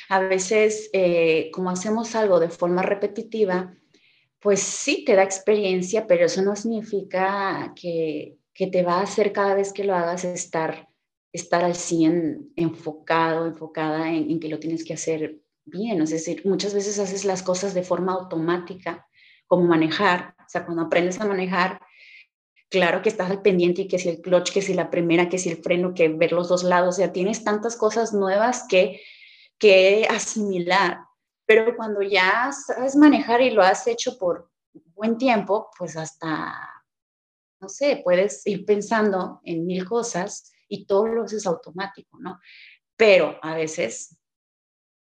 [0.10, 3.74] A veces, eh, como hacemos algo de forma repetitiva,
[4.40, 9.56] pues sí te da experiencia, pero eso no significa que, te va a hacer cada
[9.56, 10.88] vez que lo hagas estar,
[11.32, 16.02] estar al 100 enfocado, enfocada en, en que lo tienes que hacer bien.
[16.02, 19.08] Es decir, muchas veces haces las cosas de forma automática,
[19.48, 20.36] como manejar.
[20.40, 21.80] O sea, cuando aprendes a manejar,
[22.76, 25.38] claro que estás al pendiente y que si el clutch, que si la primera, que
[25.38, 29.02] si el freno, que ver los dos lados, o sea, tienes tantas cosas nuevas que,
[29.58, 31.00] que asimilar.
[31.46, 34.52] Pero cuando ya sabes manejar y lo has hecho por
[34.94, 36.54] buen tiempo, pues hasta,
[37.62, 42.42] no sé, puedes ir pensando en mil cosas y todo lo haces automático, ¿no?
[42.98, 44.18] Pero a veces,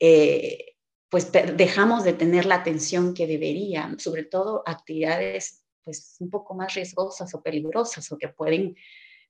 [0.00, 0.74] eh,
[1.08, 6.74] pues dejamos de tener la atención que deberían, sobre todo actividades pues un poco más
[6.74, 8.76] riesgosas o peligrosas o que pueden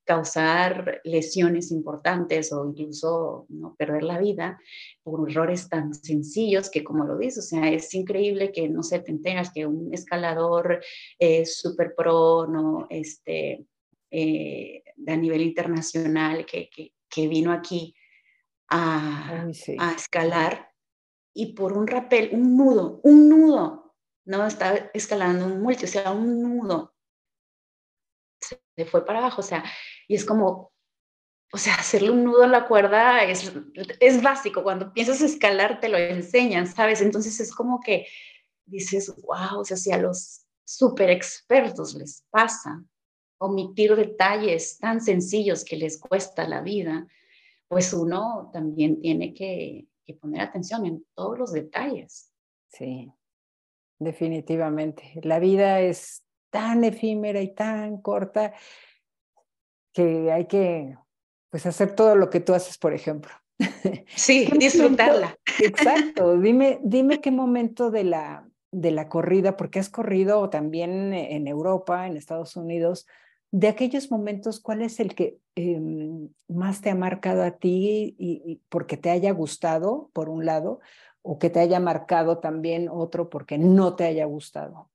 [0.04, 3.76] causar lesiones importantes o incluso ¿no?
[3.76, 4.58] perder la vida
[5.02, 8.98] por errores tan sencillos que como lo dices, o sea, es increíble que no se
[9.00, 10.82] te enteras que un escalador
[11.18, 12.86] es súper pro, ¿no?
[12.90, 13.64] Este,
[14.10, 16.70] eh, a nivel internacional que,
[17.08, 17.94] que, vino aquí
[18.68, 19.46] a,
[19.78, 20.70] a escalar
[21.32, 23.79] y por un rapel, un nudo, un nudo
[24.30, 26.94] no está escalando un multi, o sea, un nudo
[28.40, 29.64] se fue para abajo, o sea,
[30.06, 30.72] y es como,
[31.52, 33.52] o sea, hacerle un nudo a la cuerda es,
[33.98, 37.00] es básico, cuando piensas escalar te lo enseñan, ¿sabes?
[37.00, 38.06] Entonces es como que
[38.64, 42.84] dices, wow, o sea, si a los super expertos les pasa
[43.38, 47.08] omitir detalles tan sencillos que les cuesta la vida,
[47.68, 52.32] pues uno también tiene que, que poner atención en todos los detalles.
[52.68, 53.12] Sí,
[54.00, 55.20] definitivamente.
[55.22, 58.52] La vida es tan efímera y tan corta
[59.92, 60.96] que hay que
[61.50, 63.30] pues hacer todo lo que tú haces, por ejemplo.
[64.16, 65.38] Sí, disfrutarla.
[65.62, 66.38] exacto.
[66.38, 72.06] Dime, dime qué momento de la, de la corrida, porque has corrido también en Europa,
[72.06, 73.06] en Estados Unidos,
[73.52, 78.60] de aquellos momentos, ¿cuál es el que em, más te ha marcado a ti y,
[78.68, 80.80] porque te haya gustado, por un lado,
[81.22, 84.90] o que te haya marcado también otro porque no te haya gustado?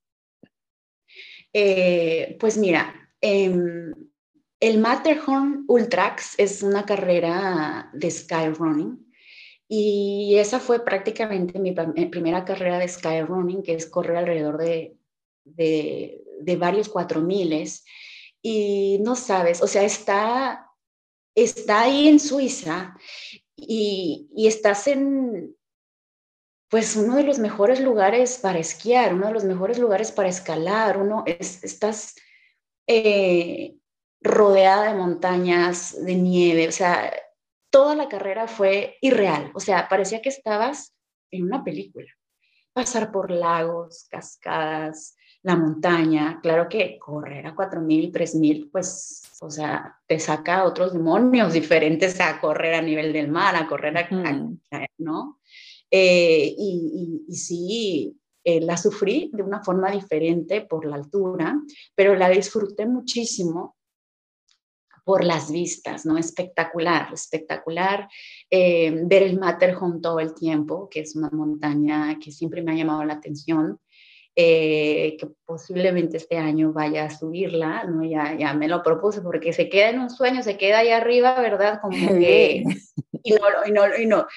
[1.54, 3.94] Eh, pues mira, em,
[4.60, 9.06] el Matterhorn Ultrax es una carrera de skyrunning
[9.68, 14.98] y esa fue prácticamente mi primera carrera de skyrunning, que es correr alrededor de,
[15.44, 17.86] de, de varios cuatro miles.
[18.42, 20.70] Y no sabes, o sea, está,
[21.36, 22.96] está ahí en Suiza
[23.56, 25.56] y, y estás en,
[26.76, 30.98] pues uno de los mejores lugares para esquiar, uno de los mejores lugares para escalar,
[30.98, 32.16] uno es, estás
[32.86, 33.78] eh,
[34.20, 37.14] rodeada de montañas, de nieve, o sea,
[37.70, 40.94] toda la carrera fue irreal, o sea, parecía que estabas
[41.32, 42.12] en una película.
[42.74, 49.98] Pasar por lagos, cascadas, la montaña, claro que correr a 4.000, 3.000, pues, o sea,
[50.06, 54.10] te saca otros demonios diferentes a correr a nivel del mar, a correr a,
[54.98, 55.40] ¿no?
[55.92, 61.60] Eh, y, sí, eh, la sufrí de una forma diferente por la altura,
[61.96, 63.76] pero la disfruté muchísimo
[65.04, 66.18] por las vistas, ¿no?
[66.18, 68.10] Espectacular, espectacular.
[68.50, 72.76] Eh, ver el Matterhorn todo el tiempo, que es una montaña que siempre me ha
[72.76, 73.80] llamado la atención.
[74.38, 78.04] que posiblemente este año vaya a subirla, ¿no?
[78.04, 81.40] Ya, ya me lo propuse porque se queda en un sueño, se queda ahí arriba,
[81.40, 81.80] ¿verdad?
[81.82, 82.64] Como que...
[83.24, 84.28] Y no, y no, y no,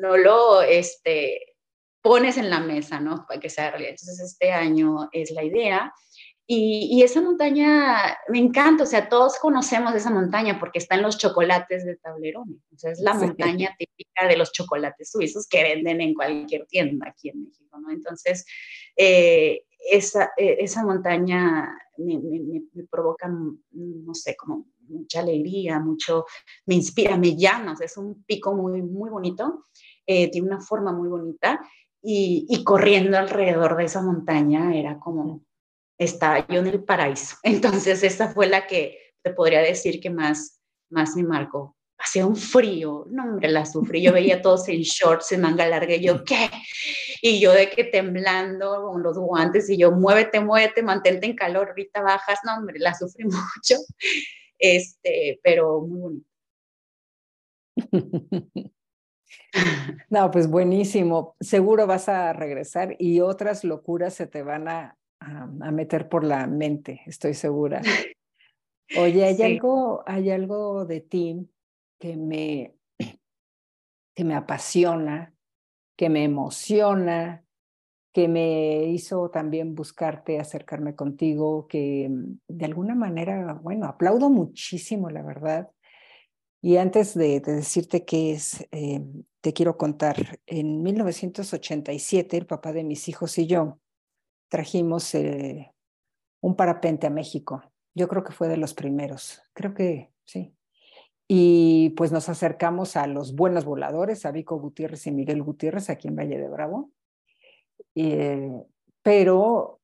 [0.00, 1.56] no lo este,
[2.02, 3.24] pones en la mesa, ¿no?
[3.26, 3.92] Para que sea realidad.
[3.92, 5.92] Entonces, este año es la idea.
[6.46, 11.16] Y, esa montaña me encanta, o sea, todos conocemos esa montaña porque está en los
[11.16, 12.62] chocolates de Tablerón.
[12.70, 17.30] O es la montaña típica de los chocolates suizos que venden en cualquier tienda aquí
[17.30, 17.90] en México, ¿no?
[17.90, 18.44] Entonces,
[18.96, 26.26] eh, esa, eh, esa montaña me, me, provoca, no sé, como mucha alegría, mucho,
[26.66, 29.66] me inspira, me llama, es un pico muy, muy bonito,
[30.06, 31.60] eh, tiene una forma muy bonita
[32.02, 35.42] y, y, corriendo alrededor de esa montaña era como,
[35.98, 37.36] estaba yo en el paraíso.
[37.42, 40.60] Entonces esa fue la que te podría decir que más,
[40.90, 41.76] más me marcó.
[41.96, 44.02] Hacía un frío, no hombre, la sufrí.
[44.02, 46.50] Yo veía todos en shorts, en manga larga, y yo, ¿qué?
[47.22, 51.68] Y yo de que temblando con los guantes, y yo, muévete, muévete, mantente en calor,
[51.68, 53.76] ahorita bajas, no hombre, la sufrí mucho
[54.58, 56.26] este, pero muy bonito.
[60.10, 61.36] No, pues buenísimo.
[61.40, 66.46] Seguro vas a regresar y otras locuras se te van a, a, meter por la
[66.46, 67.80] mente, estoy segura.
[68.98, 71.48] Oye, hay, algo, hay algo de ti
[71.98, 72.76] que me,
[74.14, 75.34] que me apasiona,
[75.96, 77.43] que me emociona,
[78.14, 85.10] que me hizo también buscarte, acercarme contigo, que mm, de alguna manera, bueno, aplaudo muchísimo,
[85.10, 85.68] la verdad.
[86.62, 89.02] Y antes de, decirte qué es, eh,
[89.40, 93.80] te quiero contar, en 1987 el papá de mis hijos y yo
[94.48, 95.74] trajimos eh,
[96.40, 97.64] un parapente a México.
[97.94, 100.54] Yo creo que fue de los primeros, creo que sí.
[101.26, 106.06] Y pues nos acercamos a los buenos voladores, a Vico Gutiérrez y Miguel Gutiérrez, aquí
[106.06, 106.92] en Valle de Bravo.
[107.94, 108.50] Eh,
[109.02, 109.80] pero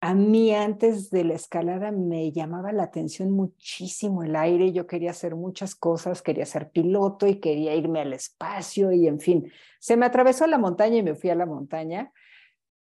[0.00, 5.12] a mí antes de la escalada me llamaba la atención muchísimo el aire, yo quería
[5.12, 9.96] hacer muchas cosas, quería ser piloto y quería irme al espacio y en fin, se
[9.96, 12.12] me atravesó la montaña y me fui a la montaña,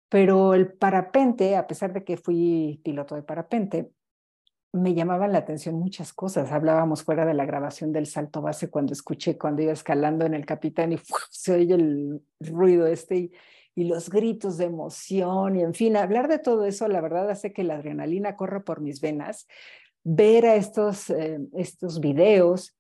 [0.09, 3.91] pero el parapente, a pesar de que fui piloto de parapente,
[4.73, 6.53] me llamaban la atención muchas cosas.
[6.53, 10.47] Hablábamos fuera de la grabación del salto base cuando escuché, cuando iba escalando en el
[10.47, 10.99] capitán y
[11.31, 13.33] se oye el ruido este y,
[13.75, 17.53] y los gritos de emoción y en fin, hablar de todo eso, la verdad hace
[17.53, 19.47] que la adrenalina corra por mis venas.
[20.03, 22.77] Ver a estos, eh, estos videos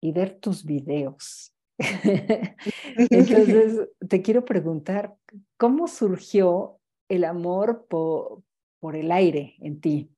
[0.00, 1.52] y ver tus videos.
[2.96, 5.14] Entonces, te quiero preguntar,
[5.56, 8.42] ¿cómo surgió el amor por,
[8.80, 10.10] por el aire en ti?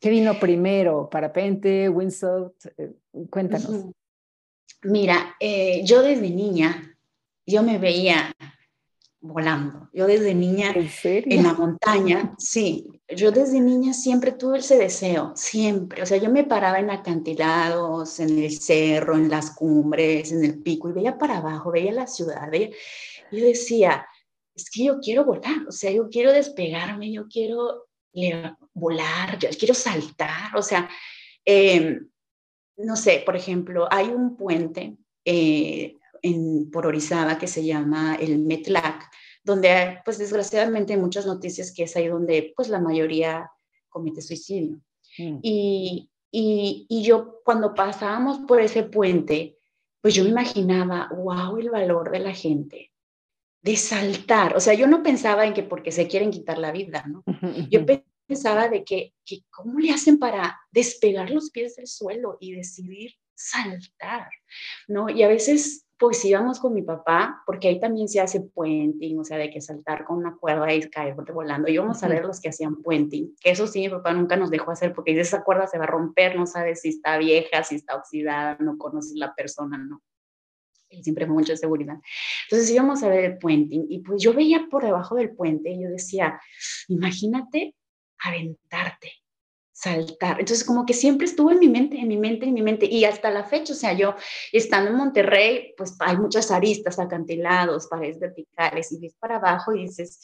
[0.00, 1.08] ¿Qué vino primero?
[1.10, 2.52] ¿Parapente, windsurf?
[2.76, 2.92] Eh,
[3.30, 3.86] cuéntanos.
[4.82, 6.96] Mira, eh, yo desde niña,
[7.46, 8.35] yo me veía
[9.20, 9.88] volando.
[9.92, 16.02] Yo desde niña ¿En, la montaña, sí, yo desde niña siempre tuve ese deseo, siempre.
[16.02, 20.62] O sea, yo me paraba en acantilados, en el cerro, en las cumbres, en el
[20.62, 22.50] pico y veía para abajo, veía la ciudad.
[22.50, 22.70] Veía,
[23.32, 24.06] yo decía,
[24.54, 27.86] es que yo quiero volar, o sea, yo quiero despegarme, yo quiero
[28.72, 30.88] volar, yo quiero saltar, o sea,
[31.44, 32.08] em,
[32.78, 35.96] no sé, por ejemplo, hay un puente eh,
[36.26, 39.10] en, por Orizaba que se llama el Metlac,
[39.42, 43.50] donde pues desgraciadamente hay muchas noticias que es ahí donde pues la mayoría
[43.88, 44.80] comete suicidio.
[45.18, 45.38] Mm.
[45.42, 49.58] Y, y, y, yo cuando pasábamos por ese puente,
[50.02, 52.92] pues yo me imaginaba, wow, el valor de la gente,
[53.62, 54.56] de saltar.
[54.56, 57.24] O sea, yo no pensaba en que porque se quieren quitar la vida, ¿no?
[57.70, 57.80] Yo
[58.26, 63.14] pensaba de que, que cómo le hacen para despegar los pies del suelo y decidir
[63.34, 64.28] saltar,
[64.88, 65.08] ¿no?
[65.08, 69.24] Y a veces pues íbamos con mi papá, porque ahí también se hace puenting, o
[69.24, 71.68] sea, de que saltar con una cuerda y caer volando.
[71.68, 74.70] Íbamos a ver los que hacían puenting, que eso sí, mi papá nunca nos dejó
[74.70, 77.96] hacer, porque esa cuerda se va a romper, no sabes si está vieja, si está
[77.96, 80.02] oxidada, no conoces la persona, ¿no?
[80.90, 81.96] Él siempre fue mucha seguridad.
[82.44, 85.82] Entonces íbamos a ver el puenting y pues yo veía por debajo del puente y
[85.82, 86.40] yo decía,
[86.88, 87.74] imagínate
[88.18, 89.12] aventarte,
[89.86, 90.40] saltar.
[90.40, 92.86] Entonces, como que siempre estuvo en mi mente, en mi mente, en mi mente.
[92.86, 94.14] Y hasta la fecha, o sea, yo
[94.52, 99.82] estando en Monterrey, pues hay muchas aristas, acantilados, paredes verticales, y ves para abajo y
[99.82, 100.20] dices,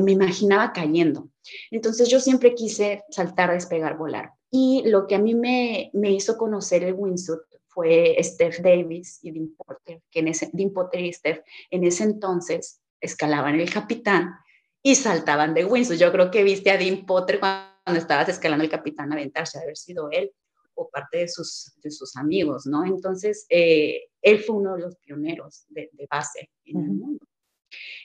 [0.00, 1.28] me imaginaba cayendo.
[1.70, 4.32] Entonces, yo siempre quise saltar, despegar, volar.
[4.50, 9.30] Y lo que a mí me, me hizo conocer el wingsuit fue Steph Davis y
[9.30, 14.34] Dean Potter, que en ese, Dean Potter y Steph en ese entonces escalaban el capitán
[14.82, 16.00] y saltaban de wingsuit.
[16.00, 19.76] Yo creo que viste a Dean Potter cuando cuando estabas escalando el capitán aventarse, haber
[19.76, 20.30] sido él
[20.74, 22.84] o parte de sus, de sus amigos, ¿no?
[22.84, 27.26] Entonces, eh, él fue uno de los pioneros de, base en el mundo.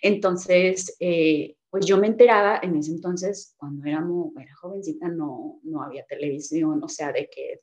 [0.01, 5.81] Entonces, eh, pues yo me enteraba en ese entonces, cuando éramos, era jovencita, no, no
[5.81, 7.61] había televisión, o sea, de que,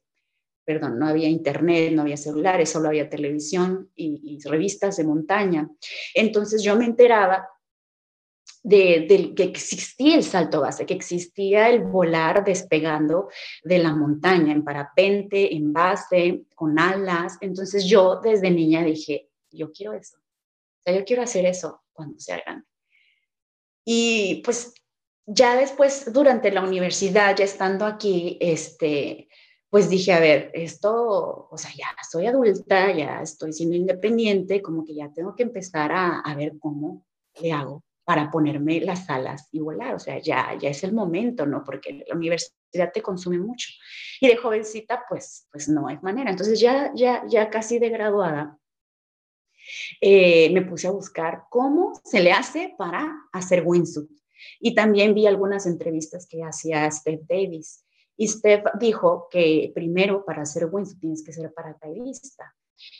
[0.65, 5.69] perdón, no había internet, no había celulares, solo había televisión y, y revistas de montaña.
[6.15, 7.49] Entonces yo me enteraba
[8.63, 13.29] de, que existía el salto base, que existía el volar despegando
[13.65, 17.39] de la montaña en parapente, en base, con alas.
[17.41, 20.17] Entonces yo desde niña dije, yo quiero eso.
[20.19, 22.67] O sea, yo quiero hacer eso cuando sea grande.
[23.85, 24.75] Y pues
[25.27, 29.29] ya después, durante la universidad, ya estando aquí, este,
[29.71, 34.85] pues dije, a ver, esto, o sea, ya soy adulta, ya estoy siendo independiente, como
[34.85, 37.05] que ya tengo que empezar a, a ver cómo
[37.41, 39.95] le hago para ponerme las alas y volar.
[39.95, 41.63] O sea, ya, ya es el momento, ¿no?
[41.65, 43.69] Porque la universidad te consume mucho.
[44.21, 46.31] Y de jovencita, pues, pues no hay manera.
[46.31, 48.59] Entonces ya, ya, ya casi de graduada,
[50.01, 54.11] eh, me puse a buscar cómo se le hace para hacer wingsuit.
[54.59, 57.85] Y también vi algunas entrevistas que hacía Steph Davis.
[58.17, 62.55] Y Steph dijo que primero para hacer wingsuit tienes que ser paracaidista.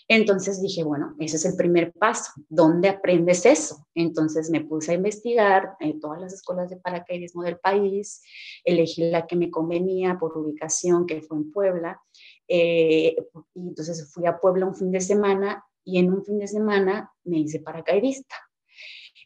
[0.09, 2.33] Entonces dije, bueno, ese es el primer paso.
[2.49, 3.87] ¿Dónde aprendes eso?
[3.95, 8.23] Entonces me puse a investigar en todas las escuelas de paracaidismo del país,
[8.65, 12.01] elegí la que me convenía por ubicación, que fue en Puebla.
[12.49, 13.17] Eh,
[13.55, 17.13] y entonces fui a Puebla un fin de semana y en un fin de semana
[17.25, 18.37] me hice paracaidista.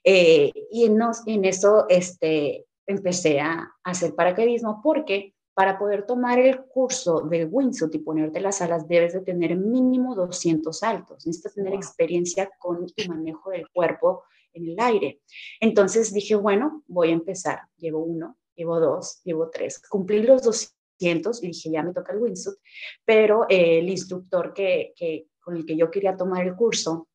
[0.04, 6.66] Eh, y en, en, eso este, empecé a, hacer paracaidismo porque para poder tomar el
[6.66, 11.26] curso del wingsuit y ponerte las alas, debes de tener mínimo 200 saltos.
[11.26, 15.22] Necesitas tener experiencia con tu manejo del cuerpo en el aire.
[15.58, 17.60] Entonces dije, bueno, voy a empezar.
[17.78, 19.80] Llevo uno, llevo dos, llevo tres.
[19.88, 22.58] Cumplí los 200 y dije, ya me toca el wingsuit.
[23.02, 27.08] Pero eh, el instructor que, que, con el que yo quería tomar el curso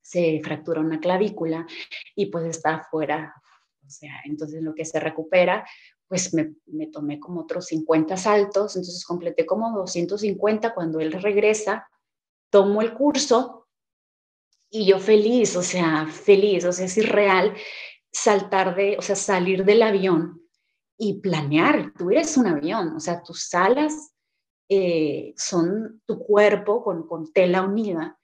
[0.00, 1.64] se fracturó una clavícula
[2.16, 3.32] y pues está fuera.
[3.86, 5.64] O sea, entonces lo que se recupera
[6.12, 11.88] pues me, tomé como otros 50 saltos, entonces completé como 250 cuando él regresa,
[12.50, 13.66] tomo el curso
[14.68, 17.54] y yo feliz, o sea, feliz, o sea, es irreal
[18.12, 20.42] saltar de, o sea, salir del avión
[20.98, 24.12] y planear, tú eres un avión, o sea, tus alas
[24.68, 28.18] eh, son tu cuerpo con, con tela unida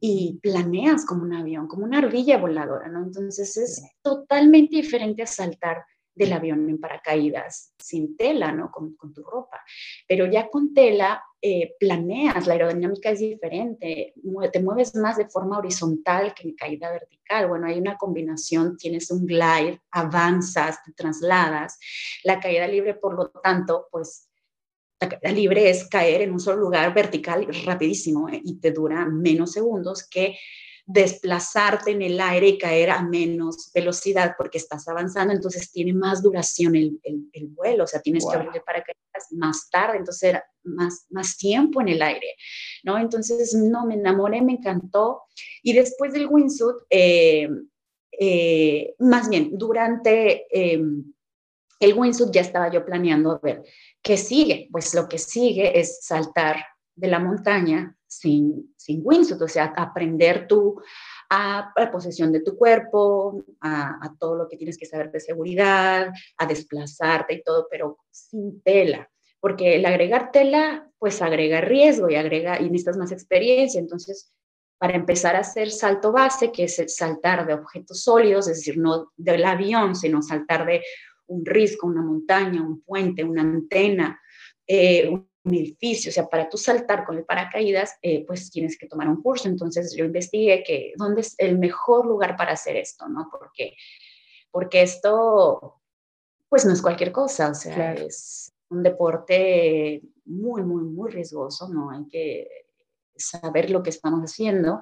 [0.00, 3.02] y planeas como un avión, como una ardilla voladora, ¿no?
[3.02, 5.84] Entonces es totalmente diferente a saltar
[6.14, 8.70] del avión en paracaídas sin tela, ¿no?
[8.70, 9.60] Con, tu ropa.
[10.06, 14.14] Pero ya con tela eh, planeas, la aerodinámica es diferente,
[14.52, 17.48] te mueves más de forma horizontal que en caída vertical.
[17.48, 21.78] Bueno, hay una combinación, tienes un glide, avanzas, te trasladas.
[22.24, 24.28] La caída libre, por lo tanto, pues
[25.00, 28.40] la caída libre es caer en un solo lugar vertical rapidísimo ¿eh?
[28.44, 30.36] y te dura menos segundos que
[30.84, 36.22] desplazarte en el aire y caer a menos velocidad porque estás avanzando, entonces tiene más
[36.22, 38.96] duración el, el, vuelo, o sea, tienes que abrir para caer
[39.30, 42.34] más tarde, entonces era más, más tiempo en el aire,
[42.82, 42.98] ¿no?
[42.98, 45.22] Entonces, no, me enamoré, me encantó.
[45.62, 47.48] Y después del wingsuit, eh,
[48.18, 51.12] eh, más bien, durante em,
[51.80, 53.62] el wingsuit ya estaba yo planeando a ver
[54.02, 54.68] qué sigue.
[54.70, 56.64] Pues lo que sigue es saltar
[56.94, 60.80] de la montaña sin, sin wingsuit, o sea, aprender tú
[61.30, 66.12] a, la posesión de tu cuerpo, a, todo lo que tienes que saber de seguridad,
[66.36, 69.10] a desplazarte y todo, pero sin tela,
[69.40, 74.32] porque el agregar tela, pues agrega riesgo y agrega, y necesitas más experiencia, entonces
[74.78, 79.12] para empezar a hacer salto base, que es saltar de objetos sólidos, es decir, no
[79.16, 80.82] del avión, sino saltar de
[81.28, 84.20] un risco, una montaña, un puente, una antena,
[84.66, 85.10] eh,
[85.44, 89.08] un edificio, o sea, para tú saltar con el paracaídas, eh, pues tienes que tomar
[89.08, 89.48] un curso.
[89.48, 93.28] Entonces yo investigué que dónde es el mejor lugar para hacer esto, ¿no?
[93.30, 93.76] Porque,
[94.50, 95.80] porque esto,
[96.48, 101.90] pues no es cualquier cosa, o sea, es un deporte muy, muy, muy riesgoso, ¿no?
[101.90, 102.48] Hay que
[103.14, 104.80] saber lo que estamos haciendo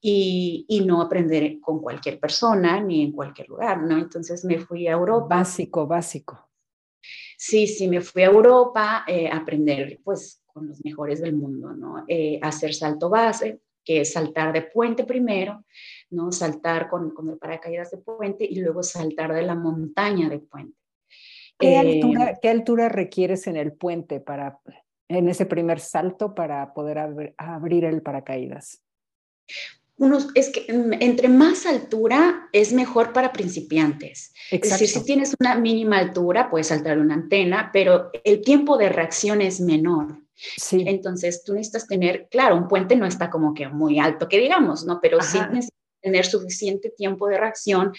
[0.00, 3.98] y, y, no aprender con cualquier persona ni en cualquier lugar, ¿no?
[3.98, 5.26] Entonces me fui a Europa.
[5.36, 6.51] Básico, básico.
[7.44, 11.72] Sí, sí, me fui a Europa eh, a aprender pues con los mejores del mundo,
[11.72, 12.04] ¿no?
[12.06, 15.64] Eh, hacer salto base, que es saltar de puente primero,
[16.10, 16.30] ¿no?
[16.30, 20.78] Saltar con, con, el paracaídas de puente y luego saltar de la montaña de puente.
[21.58, 24.60] ¿Qué, altura, eh, ¿Qué altura requieres en el puente para,
[25.08, 26.98] en ese primer salto para poder
[27.36, 28.84] abrir el paracaídas?
[30.34, 34.32] Es que mm, entre más altura es mejor para principiantes.
[34.50, 38.88] Es decir, si tienes una mínima altura, puedes saltar una antena, pero el tiempo de
[38.88, 40.18] reacción es menor.
[40.34, 40.84] Sí.
[40.86, 44.84] Entonces, tú necesitas tener, claro, un puente no está como que muy alto, que digamos,
[44.84, 45.00] ¿no?
[45.00, 47.92] Pero sí necesitas tener suficiente tiempo de reacción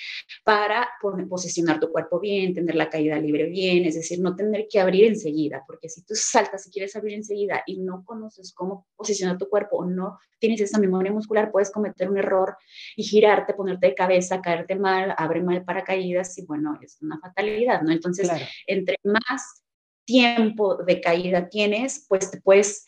[0.43, 0.89] para
[1.29, 5.05] posicionar tu cuerpo bien, tener la caída libre bien, es decir, no tener que abrir
[5.05, 9.49] enseguida, porque si tú saltas y quieres abrir enseguida y no conoces cómo posicionar tu
[9.49, 12.57] cuerpo o no tienes esa memoria muscular, puedes cometer un error
[12.97, 17.81] y girarte, ponerte de cabeza, caerte mal, abre mal paracaídas y bueno, es una fatalidad,
[17.81, 17.91] ¿no?
[17.91, 18.29] Entonces,
[18.67, 19.63] entre más
[20.05, 22.85] tiempo de caída tienes, pues te puedes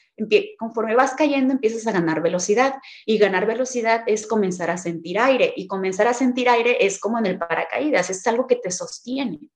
[0.57, 5.53] conforme vas cayendo empiezas a ganar velocidad y ganar velocidad es comenzar a sentir aire
[5.55, 9.51] y comenzar a sentir aire es como en el paracaídas, es algo que te sostiene,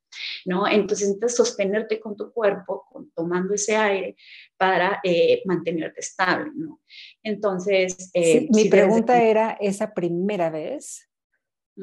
[0.46, 0.68] ¿no?
[0.68, 2.86] Entonces necesitas sostenerte con tu cuerpo,
[3.16, 4.16] tomando ese aire
[4.58, 6.82] para eh, mantenerte estable, ¿no?
[7.24, 8.10] Entonces...
[8.14, 11.06] Eh, mi pregunta era, esa primera vez,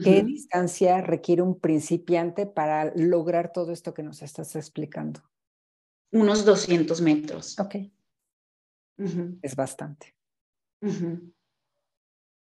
[0.04, 5.22] ¿Qué distancia requiere un principiante para lograr todo esto que nos estás explicando?
[6.12, 7.58] Unos 200 metros.
[7.58, 7.76] Ok.
[9.42, 10.14] Es bastante.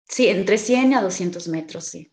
[0.08, 2.12] Sí, entre 100 a 200 metros, sí.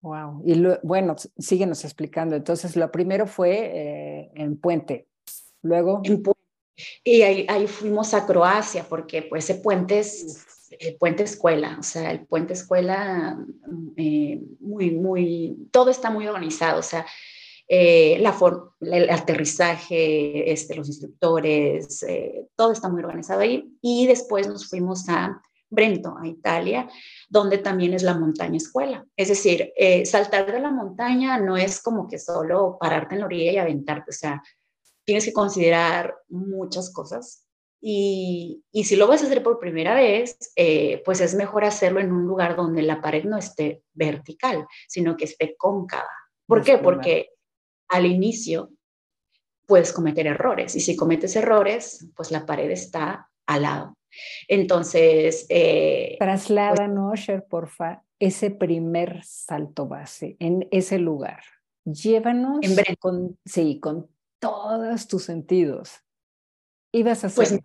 [0.00, 0.42] Wow.
[0.44, 2.34] Y bueno, síguenos explicando.
[2.34, 5.06] Entonces, lo primero fue eh, en Puente.
[5.62, 6.02] Luego.
[6.04, 6.22] En
[7.04, 10.46] Y ahí, ahí, fuimos a Croacia porque pues ese puente es
[10.80, 13.38] el puente escuela, o sea, el puente escuela,
[13.96, 17.06] eh, muy, muy, todo está muy organizado, o sea,
[17.74, 18.36] eh, la
[18.80, 23.76] el aterrizaje, este, los instructores, eh, todo está muy organizado ahí.
[23.80, 26.88] Y después nos fuimos a Brento, a Italia,
[27.30, 29.06] donde también es la montaña escuela.
[29.16, 29.72] Es decir,
[30.04, 34.10] saltar de la montaña no es como que solo pararte en la orilla y aventarte,
[34.10, 34.42] o sea,
[35.04, 37.46] tienes que considerar muchas cosas
[37.84, 41.98] y, y, si lo vas a hacer por primera vez, eh, pues es mejor hacerlo
[41.98, 46.08] en un lugar donde la pared no esté vertical, sino que esté cóncava.
[46.46, 46.78] ¿Por qué?
[46.78, 47.30] Porque
[47.92, 48.70] al inicio
[49.66, 53.94] puedes cometer errores y si cometes errores, pues la pared está al lado.
[54.48, 55.46] Entonces...
[55.48, 61.42] Eh, Trasládanos, Sher, porfa, ese primer salto base en ese lugar.
[61.84, 62.60] Llévanos
[62.98, 66.00] con, sí, con todos tus sentidos.
[66.92, 67.60] Ibas a pues hacer.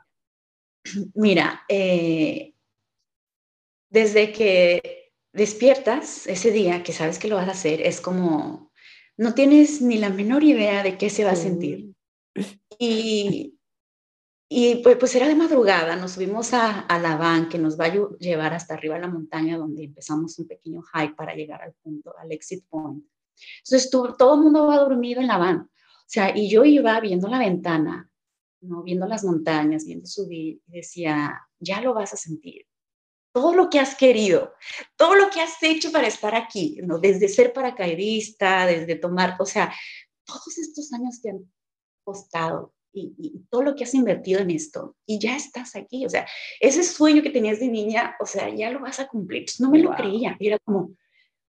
[1.13, 2.53] Mira, eh,
[3.89, 8.66] desde que despiertas ese día, que sabes que lo vas a hacer, es como,
[9.17, 11.93] no tienes ni la menor idea de qué se va a sentir.
[12.79, 13.57] Y,
[14.49, 17.93] y pues, pues, era de madrugada, nos subimos a, la van que nos va a
[18.19, 22.13] llevar hasta arriba a la montaña donde empezamos un pequeño hike para llegar al punto,
[22.17, 23.03] al exit point.
[23.63, 25.57] Entonces todo el mundo va dormido en la van.
[25.57, 28.09] O sea, y yo iba viendo la ventana
[28.61, 28.83] ¿no?
[28.83, 32.65] viendo las montañas, viendo subir, y decía, ya lo vas a sentir.
[33.37, 34.55] Todo lo que has querido,
[34.95, 36.97] todo lo que has hecho para estar aquí, ¿no?
[36.97, 39.71] desde ser paracaidista, desde tomar, o sea,
[40.25, 41.51] todos estos años que han
[42.03, 46.25] costado y, todo lo que has invertido en esto, y ya estás aquí, o sea,
[46.59, 49.45] ese sueño que tenías de niña, o sea, ya lo vas a cumplir.
[49.59, 50.95] no me lo creía, era como,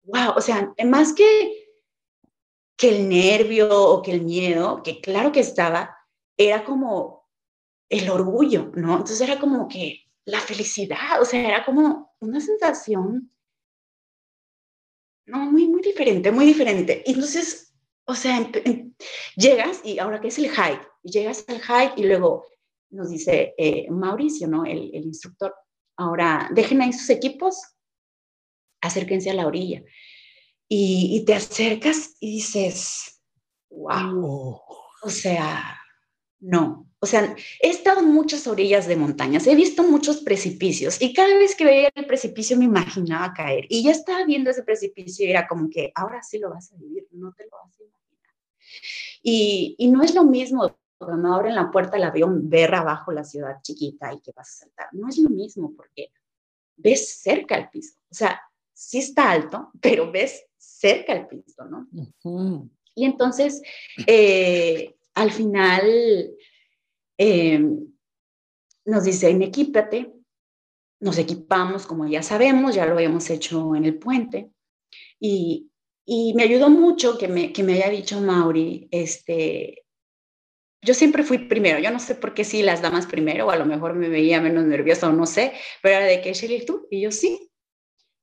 [0.03, 1.67] wow, o sea, más que,
[2.77, 5.97] que el nervio o que el miedo, que claro que estaba,
[6.38, 7.27] era como
[7.89, 8.93] el orgullo, ¿no?
[8.93, 13.30] Entonces era como que la felicidad, o sea, era como una sensación,
[15.26, 17.03] no, muy, muy diferente, muy diferente.
[17.05, 17.74] Entonces,
[18.05, 18.49] o sea,
[19.36, 22.45] llegas y ahora que es el hike, llegas al hike y luego
[22.89, 24.65] nos dice eh, Mauricio, ¿no?
[24.65, 25.53] El, instructor,
[25.97, 27.57] ahora dejen ahí sus equipos,
[28.82, 29.84] acérquense a la orilla.
[30.67, 33.21] Y, y te acercas y dices,
[33.69, 34.61] wow,
[35.01, 35.80] o sea,
[36.39, 36.89] no.
[37.03, 41.37] O sea, he estado en muchas orillas de montañas, he visto muchos precipicios y cada
[41.37, 45.29] vez que veía el precipicio me imaginaba caer y ya estaba viendo ese precipicio y
[45.29, 48.33] era como que ahora sí lo vas a vivir, no te lo vas a imaginar.
[49.21, 53.25] Y, y no es lo mismo cuando abren la puerta del avión, ver abajo la
[53.25, 54.87] ciudad chiquita y que vas a saltar.
[54.93, 56.09] No es lo mismo porque
[56.77, 57.97] ves cerca el piso.
[58.11, 58.41] O sea,
[58.71, 61.85] sí está alto, pero ves cerca el piso, ¿no?
[62.95, 63.61] Y entonces,
[64.07, 66.33] eh, al final
[67.24, 67.65] eh,
[68.86, 70.13] nos dicen, equípate,
[70.99, 74.51] nos equipamos, como ya sabemos, ya lo habíamos hecho en el puente,
[75.19, 75.69] y,
[76.36, 79.86] me ayudó mucho que me, que me haya dicho Mauri, este,
[80.82, 83.55] yo siempre fui primero, yo no sé por qué sí las damas primero, o a
[83.55, 86.88] lo mejor me veía menos nerviosa o no sé, pero era de que Shelly tú,
[86.91, 87.52] y yo sí,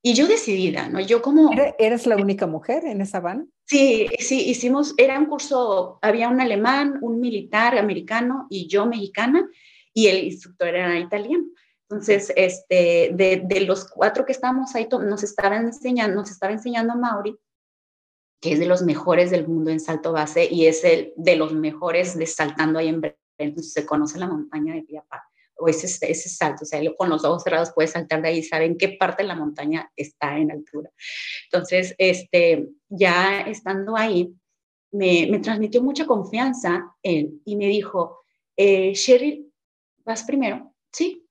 [0.03, 1.01] y yo decidida, ¿no?
[1.01, 1.51] Yo como...
[1.79, 3.51] ¿Eres la única mujer en esa van?
[3.67, 9.49] Sí, sí, hicimos, era un curso, había un alemán, un militar americano y yo mexicana,
[9.93, 11.45] y el instructor era italiano.
[11.89, 16.97] Entonces, este, de, de los cuatro que estábamos ahí, nos estaban enseñando, nos estaba enseñando
[16.97, 17.37] Mauri,
[18.41, 21.53] que es de los mejores del mundo en salto base y es el de los
[21.53, 23.03] mejores de saltando ahí en
[23.39, 25.30] entonces se conoce la montaña de Piapá
[25.61, 28.77] o ese, ese salto, o sea, con los ojos cerrados puedes saltar de ahí, saben
[28.77, 30.91] qué parte de la montaña está en altura.
[31.45, 34.35] Entonces, este, ya estando ahí,
[34.93, 38.21] me, me transmitió mucha confianza él y me dijo,
[38.57, 39.51] eh, Sherry,
[40.05, 40.75] ¿vas primero?
[40.93, 41.27] Sí.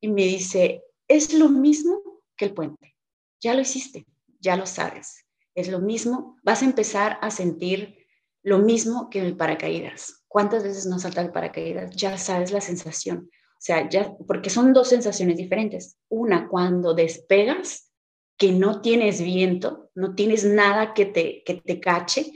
[0.00, 2.02] Y me dice, es lo mismo
[2.36, 2.96] que el puente,
[3.40, 4.06] ya lo hiciste,
[4.40, 8.04] ya lo sabes, es lo mismo, vas a empezar a sentir
[8.42, 10.24] lo mismo que el paracaídas.
[10.28, 11.94] ¿Cuántas veces no salta el paracaídas?
[11.96, 13.30] Ya sabes la sensación.
[13.64, 15.96] O sea, ya, porque son dos sensaciones diferentes.
[16.10, 17.90] Una, cuando despegas,
[18.36, 22.30] que no tienes viento, no tienes nada que te, que te cache,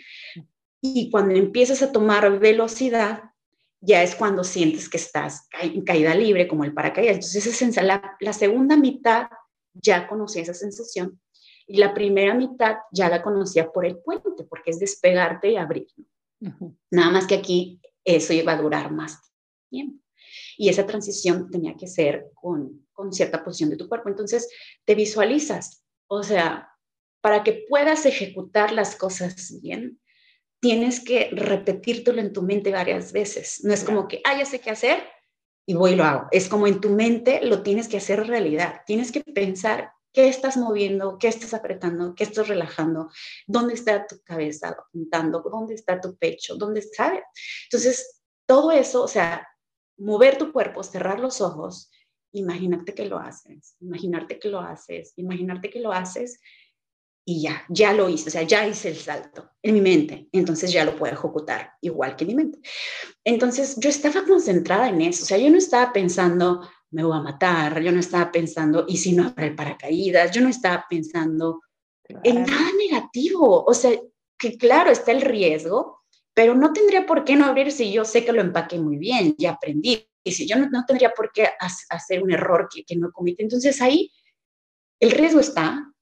[0.80, 3.24] y cuando empiezas a tomar velocidad,
[3.78, 7.16] ya es cuando sientes que estás en caída libre, como el paracaídas.
[7.16, 9.28] Entonces, esa la, la segunda mitad
[9.74, 11.20] ya conocía esa sensación
[11.66, 15.88] y la primera mitad ya la conocía por el puente, porque es despegarte y abrir.
[16.90, 19.20] Nada más que aquí eso iba a durar más
[19.68, 20.07] tiempo
[20.58, 24.08] y esa transición tenía que ser con, con cierta posición de tu cuerpo.
[24.08, 24.50] Entonces,
[24.84, 26.68] te visualizas, o sea,
[27.20, 30.00] para que puedas ejecutar las cosas bien,
[30.60, 33.60] tienes que repetírtelo en tu mente varias veces.
[33.62, 35.04] No es como que, ah, ya sé qué hacer
[35.64, 36.26] y voy y lo hago.
[36.32, 38.80] Es como en tu mente lo tienes que hacer realidad.
[38.84, 43.10] Tienes que pensar qué estás moviendo, qué estás apretando, qué estás relajando,
[43.46, 47.12] dónde está tu cabeza apuntando, dónde está tu pecho, dónde está.
[47.70, 49.46] Entonces, todo eso, o sea,
[49.98, 51.90] mover tu cuerpo, cerrar los ojos,
[52.32, 56.40] imagínate que lo haces, imaginarte que lo haces, imaginarte que lo haces
[57.24, 60.72] y ya, ya lo hice, o sea, ya hice el salto en mi mente, entonces
[60.72, 62.58] ya lo puedo ejecutar igual que en mi mente.
[63.22, 67.22] Entonces yo estaba concentrada en eso, o sea, yo no estaba pensando, me voy a
[67.22, 70.30] matar, yo no estaba pensando, ¿y si no abre el paracaídas?
[70.30, 71.60] Yo no estaba pensando
[72.24, 73.92] en nada negativo, o sea,
[74.38, 75.97] que claro, está el riesgo,
[76.38, 79.34] pero no tendría por qué no abrir si yo sé que lo empaqué muy bien,
[79.38, 81.48] ya aprendí, y si yo no, tendría por qué
[81.90, 83.42] hacer un error que, que no cometí.
[83.42, 84.12] Entonces ahí
[85.00, 85.92] el riesgo está,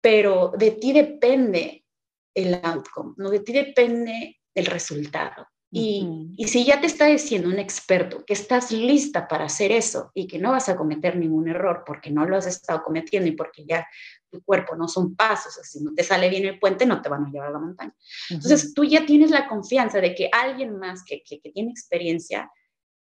[0.00, 1.84] pero de ti depende
[2.32, 5.48] el outcome, no de ti depende el resultado.
[5.70, 10.10] Y, y, si ya te está diciendo un experto que estás lista para hacer eso
[10.14, 13.32] y que no vas a cometer ningún error porque no lo has estado cometiendo y
[13.32, 13.86] porque ya
[14.30, 17.26] tu cuerpo no son pasos, si no te sale bien el puente no te van
[17.26, 17.94] a llevar a la montaña.
[18.30, 22.50] Entonces tú ya tienes la confianza de que alguien más que, que, que tiene experiencia,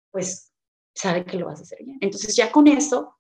[0.09, 0.51] pues
[0.95, 1.99] sabe que lo vas a hacer bien.
[2.01, 3.15] Entonces ya con eso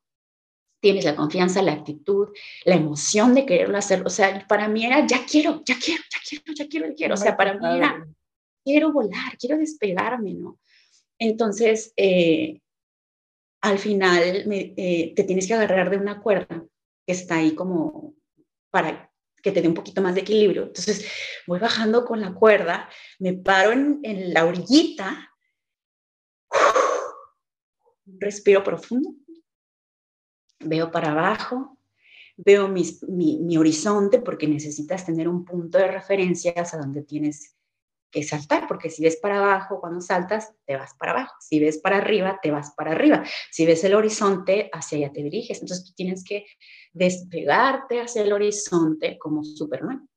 [0.79, 2.29] tienes la confianza, la actitud,
[2.63, 4.05] la emoción de quererlo hacer.
[4.05, 7.13] O sea, para mí era, ya quiero, ya quiero, ya quiero, ya quiero, ya quiero.
[7.13, 8.07] O sea, para mí era,
[8.65, 10.59] quiero volar, quiero despegarme, ¿no?
[11.19, 12.59] Entonces, eh,
[13.61, 16.65] al final eh, te tienes que agarrar de una cuerda
[17.05, 18.15] que está ahí como
[18.71, 19.11] para
[19.41, 20.63] que te dé un poquito más de equilibrio.
[20.63, 21.07] Entonces,
[21.47, 22.89] voy bajando con la cuerda,
[23.19, 25.31] me paro en, la orillita,
[28.05, 29.15] respiro profundo
[30.59, 31.77] veo para abajo,
[32.37, 37.55] veo mi, mi, horizonte porque necesitas tener un punto de referencia a donde tienes
[38.15, 41.35] que saltar, porque si ves para abajo, cuando saltas, te vas para abajo.
[41.41, 43.23] Si ves para arriba, te vas para arriba.
[43.51, 45.59] Si ves el horizonte, hacia allá te diriges.
[45.59, 46.45] Entonces tú tienes que
[46.93, 50.07] despegarte hacia el horizonte como Superman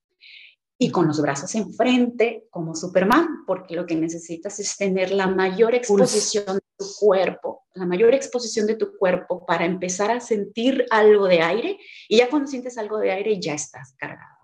[0.79, 5.75] y con los brazos enfrente como Superman, porque lo que necesitas es tener la mayor
[5.75, 11.27] exposición de tu cuerpo, la mayor exposición de tu cuerpo para empezar a sentir algo
[11.27, 11.79] de aire
[12.09, 14.38] y ya cuando sientes algo de aire ya estás cargado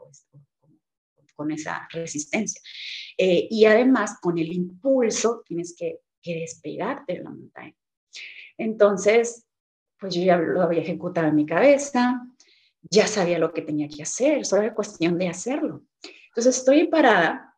[1.34, 2.60] con esa resistencia.
[3.16, 7.74] Eh, y además con el impulso tienes que, que despegarte de la montaña.
[8.56, 9.46] Entonces,
[9.98, 12.20] pues yo ya lo había ejecutado en mi cabeza,
[12.82, 15.84] ya sabía lo que tenía que hacer, solo era cuestión de hacerlo.
[16.28, 17.54] Entonces estoy parada,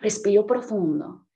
[0.00, 1.26] respiro profundo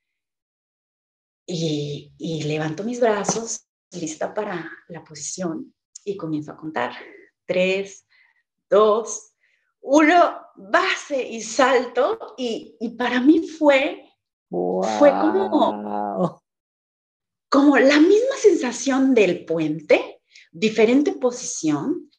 [1.45, 6.93] y, levanto mis brazos, lista para la posición y comienzo a contar.
[7.45, 8.07] Tres,
[8.69, 9.34] dos,
[9.85, 12.35] uno, base y salto.
[12.37, 14.03] Y, para mí fue,
[14.49, 16.41] fue como,
[17.49, 20.21] como la misma sensación del puente,
[20.51, 22.09] diferente posición,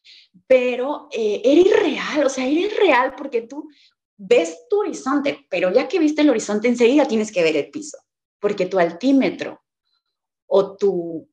[0.45, 3.67] pero eh, era irreal, o sea, era irreal porque tú
[4.15, 7.97] ves tu horizonte, pero ya que viste el horizonte, enseguida tienes que ver el piso,
[8.39, 9.61] porque tu altímetro
[10.47, 11.29] o tu,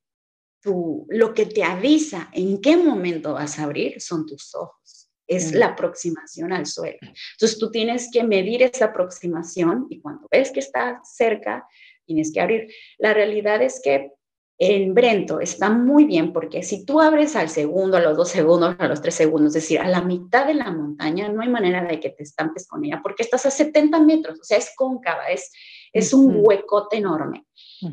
[0.61, 5.04] tu, lo que te avisa en qué momento vas a abrir son tus ojos.
[5.27, 6.99] Es la aproximación al suelo.
[7.01, 11.67] Entonces tú tienes que medir esa aproximación y cuando ves que está cerca,
[12.05, 12.69] tienes que abrir.
[12.99, 14.13] La realidad es que
[14.59, 18.77] en Brento está muy bien porque si tú abres al segundo, a los dos segundos,
[18.79, 21.85] a los tres segundos, es decir, a la mitad de la montaña, no hay manera
[21.85, 25.27] de que te estampes con ella porque estás a 70 metros, o sea, es cóncava,
[25.27, 25.51] es,
[25.93, 27.47] es un huecote enorme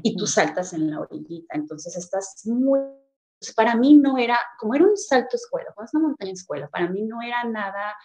[0.03, 2.79] y tú saltas en la orillita, entonces estás muy...
[3.55, 6.89] Para mí no era, como era un salto escuela, como es una montaña escuela, para
[6.89, 7.95] mí no era nada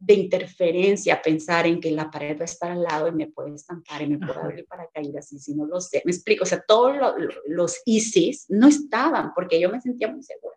[0.00, 3.54] de interferencia, pensar en que la pared va a estar al lado y me puede
[3.54, 6.62] estampar y me puede abrir paracaídas y si no lo sé, me explico, o sea,
[6.66, 6.96] todos
[7.46, 10.56] los ISIS no estaban porque yo me sentía muy segura.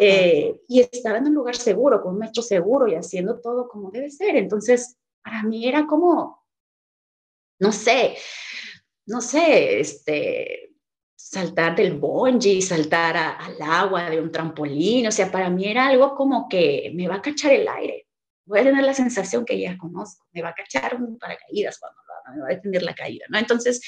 [0.00, 3.90] Eh, y estaba en un lugar seguro, con un metro seguro y haciendo todo como
[3.90, 4.36] debe ser.
[4.36, 6.44] Entonces, para mí era como,
[7.60, 8.16] no sé,
[9.06, 10.65] no sé, este,
[11.30, 16.14] saltar del bungee, saltar al agua de un trampolín, o sea, para mí era algo
[16.14, 18.06] como que me va a cachar el aire
[18.46, 22.00] voy a tener la sensación que ya conozco, me va a cachar un paracaídas cuando
[22.02, 23.38] lo me va a detener la caída, ¿no?
[23.38, 23.80] Entonces,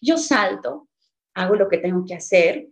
[0.00, 0.88] yo salto,
[1.34, 2.68] hago lo que tengo que hacer,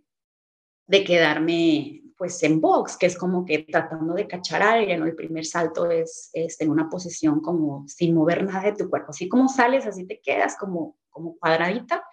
[0.87, 5.05] de quedarme pues en box, que es como que tratando de cachar aire, ¿no?
[5.05, 9.11] El primer salto es, es, en una posición como sin mover nada de tu cuerpo,
[9.11, 12.03] así como sales, así te quedas como, como cuadradita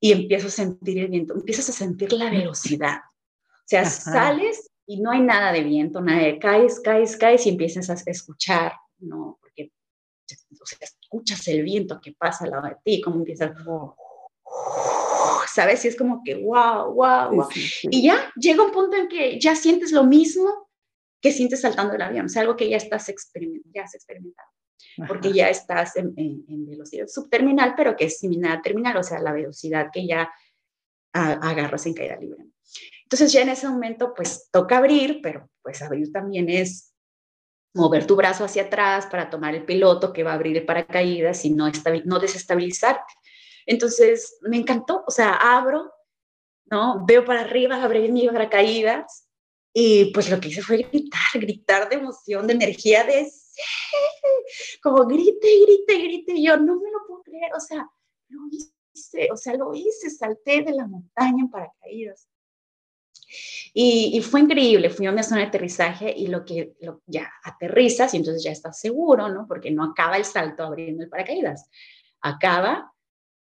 [0.00, 2.98] y empiezo a sentir el viento, empiezas a sentir la velocidad.
[2.98, 7.50] O sea, sales y no hay nada de viento, nada de caes, caes, caes y
[7.50, 9.38] empiezas a escuchar, ¿no?
[9.40, 9.72] Porque
[10.80, 13.52] escuchas el viento que pasa al lado de ti, como empieza,
[15.52, 15.84] ¿sabes?
[15.84, 17.48] Y es como que, wow, wow, wow.
[17.90, 20.68] Y ya llega un punto en que ya sientes lo mismo
[21.20, 24.48] que sientes saltando el avión, es algo que ya estás experimentando, ya has experimentado,
[25.08, 26.14] porque ya estás en,
[26.66, 30.30] velocidad subterminal, pero que es similar a terminal, o sea, la velocidad que ya
[31.12, 32.44] agarras en caída libre.
[33.04, 36.92] Entonces ya en ese momento, pues toca abrir, pero pues abrir también es
[37.74, 41.44] mover tu brazo hacia atrás para tomar el piloto que va a abrir el paracaídas
[41.44, 41.70] y no,
[42.04, 43.12] no desestabilizarte.
[43.66, 45.92] Entonces me encantó, o sea, abro,
[46.70, 47.04] ¿no?
[47.06, 49.28] Veo para arriba abrir mi paracaídas
[49.72, 53.30] y pues lo que hice fue gritar, gritar de emoción, de energía, de
[54.82, 56.32] como grite, grite, grite.
[56.34, 57.88] Y yo no me lo puedo creer, o sea,
[58.28, 62.28] lo hice, o sea, lo hice, salté de la montaña en paracaídas.
[63.74, 66.74] Y, fue increíble, fui a una zona de aterrizaje y lo que
[67.06, 69.46] ya aterrizas y entonces ya estás seguro, ¿no?
[69.46, 71.68] Porque no acaba el salto abriendo el paracaídas,
[72.20, 72.92] acaba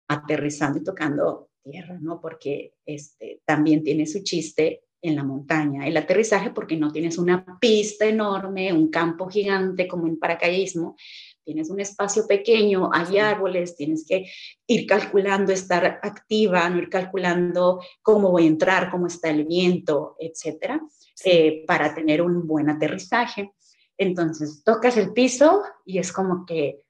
[0.08, 2.20] aterrizando y tocando tierra, ¿no?
[2.20, 5.86] Porque este, también tiene su chiste en la montaña.
[5.86, 10.96] El aterrizaje porque no tienes una pista enorme, un campo gigante como en paracaidismo,
[11.44, 14.24] tienes un espacio pequeño, hay árboles, tienes que
[14.66, 20.16] ir calculando, estar activa, no ir calculando cómo voy a entrar, cómo está el viento,
[20.18, 20.80] etcétera,
[21.26, 23.52] eh, para tener un buen aterrizaje.
[23.98, 26.80] Entonces, tocas el piso y es como que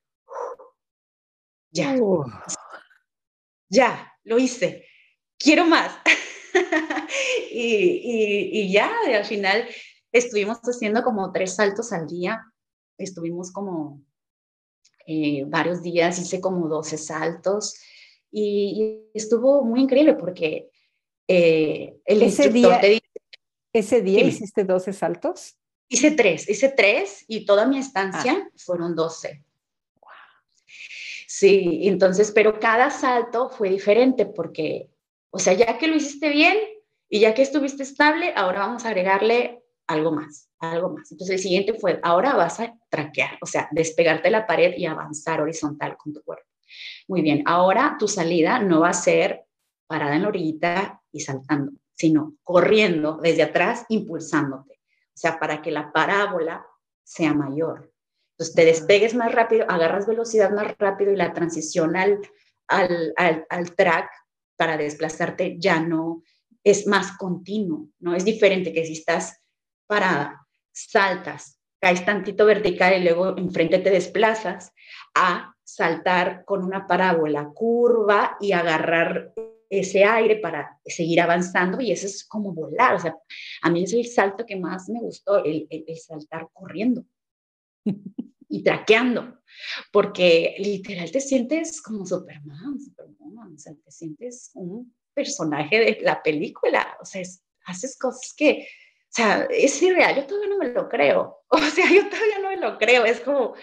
[1.73, 1.97] ya,
[3.69, 4.87] ya, lo hice,
[5.37, 5.99] quiero más.
[7.53, 9.67] y, ya, al final
[10.13, 12.43] estuvimos haciendo como tres saltos al día,
[12.99, 14.01] estuvimos como
[15.07, 17.75] eh, varios días, hice como 12 saltos
[18.31, 20.71] y, estuvo muy increíble porque
[21.29, 22.81] eh, el ese día,
[23.75, 25.57] ¿Ese día hiciste 12 saltos?
[25.89, 28.51] Hice tres, hice tres y toda mi estancia ah.
[28.57, 29.45] fueron 12.
[31.27, 34.89] Sí, entonces, pero cada salto fue diferente porque,
[35.35, 36.57] o sea, ya que lo hiciste bien
[37.09, 41.11] y ya que estuviste estable, ahora vamos a agregarle algo más, algo más.
[41.11, 44.87] Entonces el siguiente fue, ahora vas a traquear, o sea, despegarte de la pared y
[44.87, 46.47] avanzar horizontal con tu cuerpo.
[47.09, 49.45] Muy bien, ahora tu salida no va a ser
[49.89, 54.75] parada en la orillita y saltando, sino corriendo desde atrás, impulsándote.
[54.75, 56.65] O sea, para que la parábola
[57.03, 57.93] sea mayor.
[58.35, 62.21] Entonces te despegues más rápido, agarras velocidad más rápido y la transición al,
[62.69, 63.15] al,
[63.49, 64.09] al track
[64.57, 66.23] para desplazarte ya no
[66.63, 68.15] es más continuo, ¿no?
[68.15, 69.41] Es diferente que si estás
[69.87, 74.73] parada, saltas, caes tantito vertical y luego enfrente te desplazas,
[75.15, 79.33] a saltar con una parábola curva y agarrar
[79.69, 83.17] ese aire para seguir avanzando y eso es como volar, o sea,
[83.63, 87.05] a mí es el salto que más me gustó, el, saltar corriendo
[88.55, 89.41] y traqueando,
[89.93, 96.23] porque literal te sientes como Superman, Superman, o sea, te sientes un personaje de la
[96.23, 97.23] película, o sea,
[97.67, 101.41] haces cosas que, o sea, es irreal, yo todavía no me lo creo.
[101.55, 103.05] O sea, yo todavía no me lo creo.
[103.05, 103.55] Es como,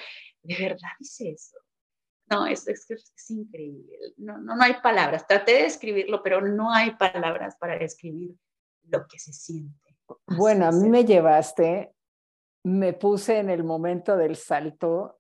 [0.44, 1.58] ¿de verdad hice eso?
[2.30, 3.98] No, es, es, es increíble.
[4.16, 5.28] No, no, no hay palabras.
[5.28, 8.34] Traté de describirlo, pero no hay palabras para describir
[8.84, 9.98] lo que se siente.
[10.26, 11.94] Bueno, a mí me llevaste,
[12.64, 15.20] me puse en el momento del salto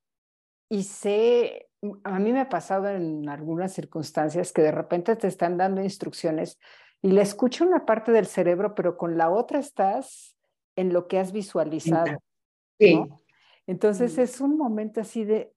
[0.70, 1.70] y sé,
[2.04, 6.60] a mí me ha pasado en algunas circunstancias que de repente te están dando instrucciones
[7.02, 10.38] y le escucho una parte del cerebro, pero con la otra estás
[10.76, 12.22] en lo que has visualizado.
[12.80, 13.04] Sí.
[13.68, 15.54] Entonces es un momento así de,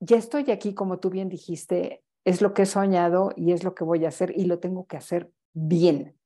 [0.00, 3.74] ya estoy aquí, como tú bien dijiste, es lo que he soñado y es lo
[3.74, 6.16] que voy a hacer y lo tengo que hacer bien.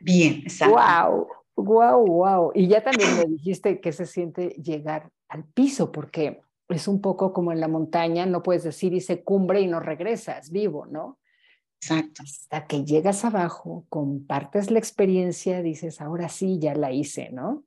[0.00, 0.76] Bien, exacto.
[0.76, 2.52] Wow, wow, wow.
[2.54, 7.32] Y ya también me dijiste que se siente llegar al piso, porque es un poco
[7.32, 11.18] como en la montaña, no puedes decir y se cumbre y no regresas vivo, ¿no?
[11.80, 12.22] Exacto.
[12.22, 17.64] Hasta que llegas abajo, compartes la experiencia, dices, ahora sí, ya la hice, ¿no?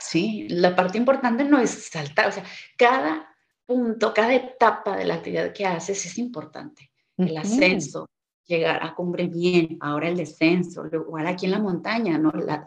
[0.00, 2.44] Sí, la parte importante no es saltar, o sea,
[2.76, 3.28] cada
[3.64, 6.90] punto, cada etapa de la actividad que haces es importante.
[7.16, 8.08] El ascenso,
[8.46, 12.30] llegar a cumbre bien, ahora el descenso, igual aquí en la montaña, ¿no?
[12.32, 12.64] La,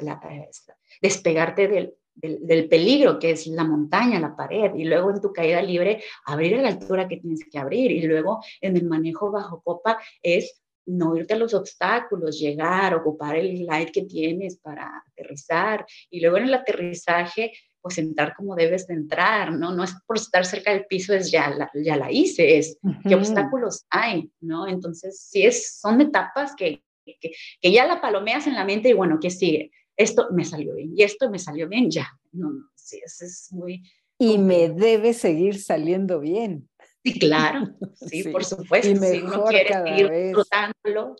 [1.02, 5.62] despegarte del, del, peligro que es la montaña, la pared, y luego en tu caída
[5.62, 9.62] libre abrir a la altura que tienes que abrir, y luego en el manejo bajo
[9.62, 15.86] copa es no irte a los obstáculos, llegar, ocupar el light que tienes para aterrizar,
[16.10, 17.52] y luego en el aterrizaje
[17.88, 19.74] pues entrar como debes de entrar, ¿no?
[19.74, 22.78] No es por estar cerca del piso, es ya la, ya la hice, es
[23.08, 24.68] qué obstáculos hay, ¿no?
[24.68, 27.32] Entonces, sí, es, son etapas que, que,
[27.62, 29.72] que, ya la palomeas en la mente y bueno, ¿qué sigue?
[29.98, 32.08] esto me salió bien y esto me salió bien, ya.
[32.32, 33.84] No, no, sí, es, es muy,
[34.20, 36.70] Y me debe seguir saliendo bien.
[37.04, 38.96] Sí, claro, sí, por supuesto.
[38.96, 41.16] si uno quiere seguir disfrutándolo,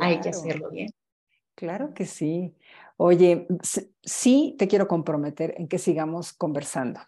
[0.00, 0.90] hay que hacerlo bien.
[1.54, 2.54] Claro que sí.
[3.00, 3.46] Oye,
[4.02, 6.98] sí te quiero comprometer en que sigamos conversando,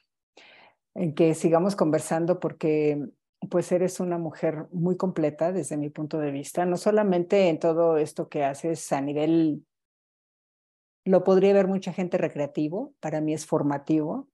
[0.95, 3.09] en que sigamos conversando porque
[3.51, 7.97] pues eres una mujer muy completa desde mi punto de vista, no solamente en todo
[7.97, 9.67] esto que haces a nivel,
[11.05, 14.29] lo podría ver mucha gente recreativo, para mí es formativo,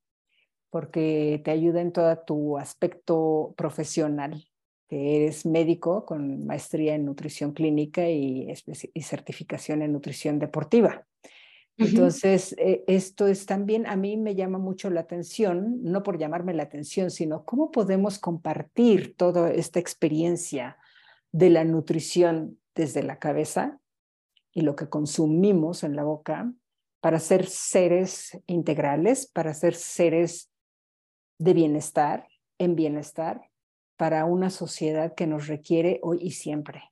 [0.69, 4.47] porque te ayuda en todo tu aspecto profesional,
[4.91, 8.53] que eres médico con maestría en nutrición clínica y,
[8.93, 11.07] y certificación en nutrición deportiva.
[11.79, 16.55] Entonces, eh, esto es también, a mí me llama mucho la atención, no por llamarme
[16.55, 20.79] la atención, sino cómo podemos compartir toda esta experiencia
[21.33, 23.79] de la nutrición desde la cabeza
[24.53, 26.51] y lo que consumimos en la boca
[27.01, 30.51] para ser seres integrales, para ser seres
[31.39, 32.27] de bienestar,
[32.59, 33.51] en bienestar,
[33.99, 36.85] para una sociedad que nos requiere hoy y siempre.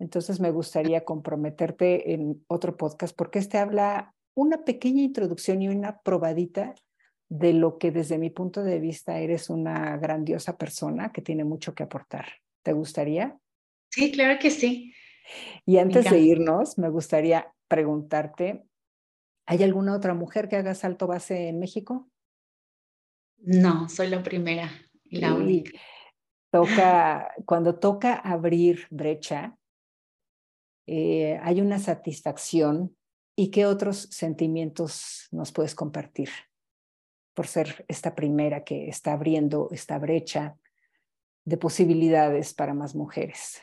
[0.00, 6.00] Entonces me gustaría comprometerte en otro podcast porque este habla una pequeña introducción y una
[6.02, 6.74] probadita
[7.28, 11.74] de lo que desde mi punto de vista eres una grandiosa persona que tiene mucho
[11.74, 12.26] que aportar.
[12.62, 13.38] ¿Te gustaría?
[13.90, 14.92] Sí, claro que sí.
[15.64, 18.64] Y antes de irnos, me gustaría preguntarte,
[19.46, 22.08] ¿hay alguna otra mujer que haga salto base en México?
[23.38, 24.70] No, soy la primera
[25.04, 25.72] y la única.
[26.50, 29.56] Toca, cuando toca abrir brecha,
[30.86, 32.95] eh, hay una satisfacción
[33.38, 36.30] ¿Y qué otros sentimientos nos puedes compartir
[37.34, 40.56] por ser esta primera que está abriendo esta brecha
[41.44, 43.60] de posibilidades para más mujeres?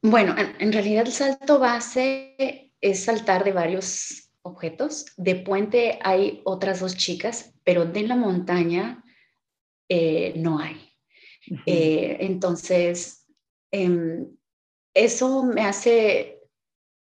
[0.00, 5.12] Bueno, en, realidad el salto base es saltar de varios objetos.
[5.18, 9.04] De puente hay otras dos chicas, pero de la montaña
[9.90, 10.80] eh, no hay.
[11.66, 13.26] Eh, entonces,
[13.70, 14.26] em,
[14.94, 16.40] eso me hace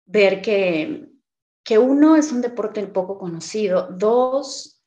[0.05, 1.08] ver que
[1.69, 4.81] que uno es un deporte poco conocido, dos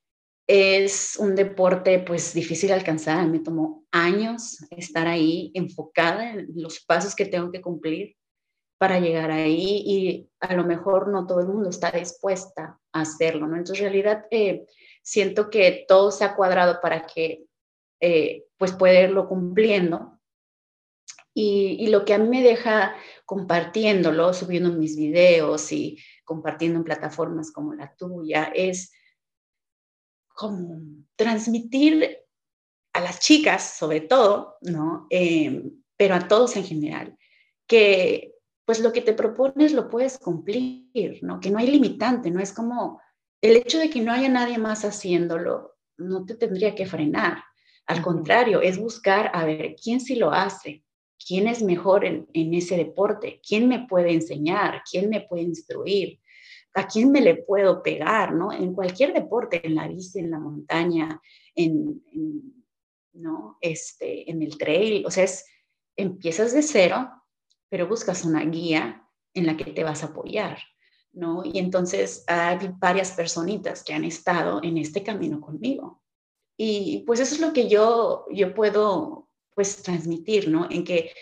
[0.49, 6.81] es un deporte pues difícil de alcanzar, me tomó años estar ahí enfocada en los
[6.81, 8.17] pasos que tengo que cumplir
[8.79, 13.47] para llegar ahí y a lo mejor no todo el mundo está dispuesta a hacerlo,
[13.47, 13.57] ¿no?
[13.57, 14.67] Entonces, en realidad, eh,
[15.05, 17.45] siento que todo se ha cuadrado para que,
[18.01, 20.19] eh, pues, poderlo cumpliendo.
[21.33, 22.95] Y, y, lo que a mí me deja
[23.33, 28.93] compartiéndolo, subiendo mis videos y compartiendo en plataformas como la tuya, es
[30.29, 30.83] como
[31.17, 32.19] transmitir
[32.93, 35.07] a las chicas, sobre todo, ¿no?
[35.09, 37.17] Em, pero a todos en general,
[37.67, 38.35] que
[38.67, 41.41] pues lo que te propones lo puedes cumplir, ¿no?
[41.41, 43.01] Que no hay limitante, no es como
[43.41, 47.43] el hecho de que no haya nadie más haciéndolo, no te tendría que frenar.
[47.87, 50.85] Al contrario, es buscar a ver quién sí lo hace,
[51.33, 56.21] quién es mejor en, ese deporte, quién me puede enseñar, quién me puede instruir,
[56.75, 58.53] a quién me le puedo pegar, ¿no?
[58.53, 61.23] En cualquier deporte, en la bici, en la montaña,
[61.55, 62.03] en,
[63.15, 63.57] ¿no?
[63.63, 65.47] este, en el trail, o sea, es,
[65.97, 67.11] empiezas de cero,
[67.71, 70.59] pero buscas una guía en la que te vas a apoyar,
[71.15, 71.45] ¿no?
[71.47, 76.03] Y entonces hay varias personitas que han estado en este camino conmigo.
[76.59, 79.22] Y pues eso es lo que yo, yo puedo
[79.55, 80.69] pues transmitir, ¿no?
[80.71, 81.13] En que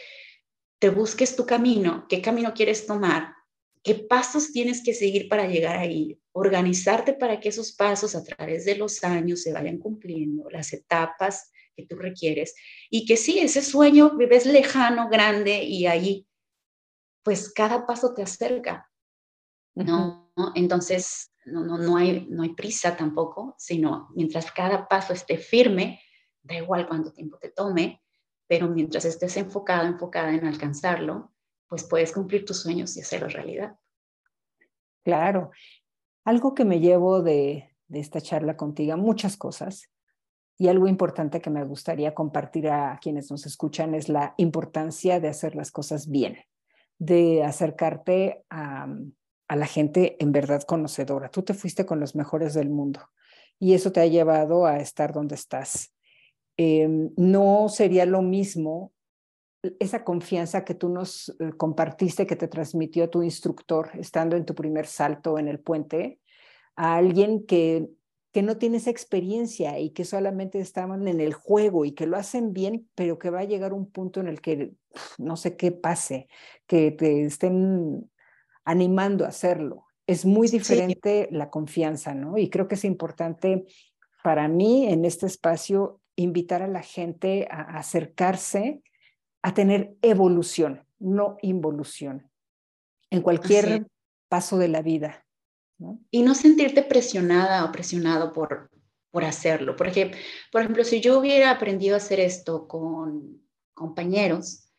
[0.78, 3.34] te busques tu camino, qué camino quieres tomar,
[3.82, 8.64] qué pasos tienes que seguir para llegar ahí, organizarte para que esos pasos a través
[8.64, 12.54] de los años se vayan cumpliendo, las etapas que tú requieres
[12.90, 16.26] y que sí, ese sueño ves lejano, grande y ahí,
[17.22, 18.90] pues cada paso te acerca,
[19.74, 20.32] ¿no?
[20.54, 26.00] Entonces, no, no, no, hay, no hay prisa tampoco, sino mientras cada paso esté firme,
[26.42, 28.02] da igual cuánto tiempo te tome,
[28.50, 31.30] pero mientras estés enfocado, enfocada en alcanzarlo,
[31.68, 33.76] pues puedes cumplir tus sueños y hacerlo realidad.
[35.04, 35.52] Claro.
[36.24, 39.88] Algo que me llevo de, de esta charla contigo, muchas cosas,
[40.58, 45.28] y algo importante que me gustaría compartir a quienes nos escuchan es la importancia de
[45.28, 46.36] hacer las cosas bien,
[46.98, 48.88] de acercarte a,
[49.46, 51.30] a la gente en verdad conocedora.
[51.30, 53.10] Tú te fuiste con los mejores del mundo
[53.60, 55.94] y eso te ha llevado a estar donde estás.
[56.56, 58.92] Em, no sería lo mismo
[59.78, 64.54] esa confianza que tú nos eh, compartiste, que te transmitió tu instructor estando en tu
[64.54, 66.18] primer salto en el puente,
[66.76, 67.88] a alguien que,
[68.32, 72.16] que no tiene esa experiencia y que solamente estaban en el juego y que lo
[72.16, 74.72] hacen bien, pero que va a llegar un punto en el que
[75.18, 76.28] no sé qué pase,
[76.66, 78.10] que te estén
[78.64, 79.84] animando a hacerlo.
[80.06, 82.38] Es muy diferente la confianza, ¿no?
[82.38, 83.66] Y creo que es importante
[84.24, 88.82] para mí en este espacio invitar a la gente a acercarse
[89.42, 92.30] a tener evolución, no involución,
[93.10, 93.86] en cualquier
[94.28, 95.24] paso de la vida.
[96.10, 98.70] Y no sentirte presionada o presionado por,
[99.10, 99.76] por hacerlo.
[99.76, 100.12] Porque,
[100.52, 103.42] por ejemplo, si yo hubiera aprendido a hacer esto con
[103.72, 104.69] compañeros,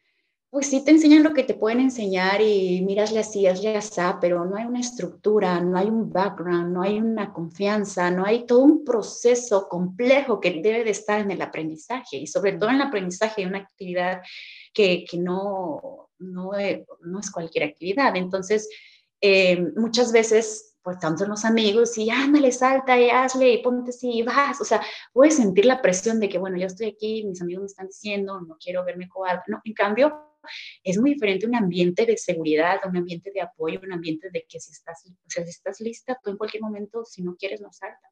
[0.51, 4.43] pues sí te enseñan lo que te pueden enseñar y miras así, hazle así, pero
[4.43, 8.59] no hay una estructura, no hay un background, no hay una confianza, no hay todo
[8.59, 12.81] un proceso complejo que debe de estar en el aprendizaje y sobre todo en el
[12.81, 14.21] aprendizaje de una actividad
[14.73, 18.13] que, que no, no, es, no, es cualquier actividad.
[18.17, 18.67] Entonces,
[19.21, 24.11] eh, muchas veces, pues tanto los amigos y ándale, salta y hazle y ponte así
[24.11, 24.81] y vas, o sea,
[25.13, 28.41] puedes sentir la presión de que, bueno, yo estoy aquí, mis amigos me están diciendo,
[28.41, 30.30] no quiero verme cobarde, no, en cambio,
[30.83, 34.59] es muy diferente un ambiente de seguridad, un ambiente de apoyo, un ambiente de que
[34.59, 37.71] si estás, o sea, si estás lista, tú en cualquier momento, si no quieres, no
[37.71, 38.11] saltas.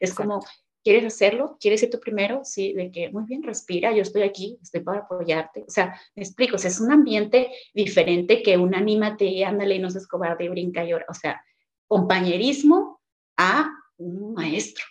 [0.00, 0.40] Es como,
[0.84, 1.56] ¿quieres hacerlo?
[1.60, 2.40] ¿Quieres ser tú primero?
[2.44, 5.64] Sí, de que, muy bien, respira, yo estoy aquí, estoy para apoyarte.
[5.66, 9.76] O sea, me explico, o sea, es un ambiente diferente que un anímate y ándale
[9.76, 11.06] y no seas cobarde y brinca y llora.
[11.08, 11.42] O sea,
[11.86, 13.00] compañerismo
[13.36, 14.84] a un maestro.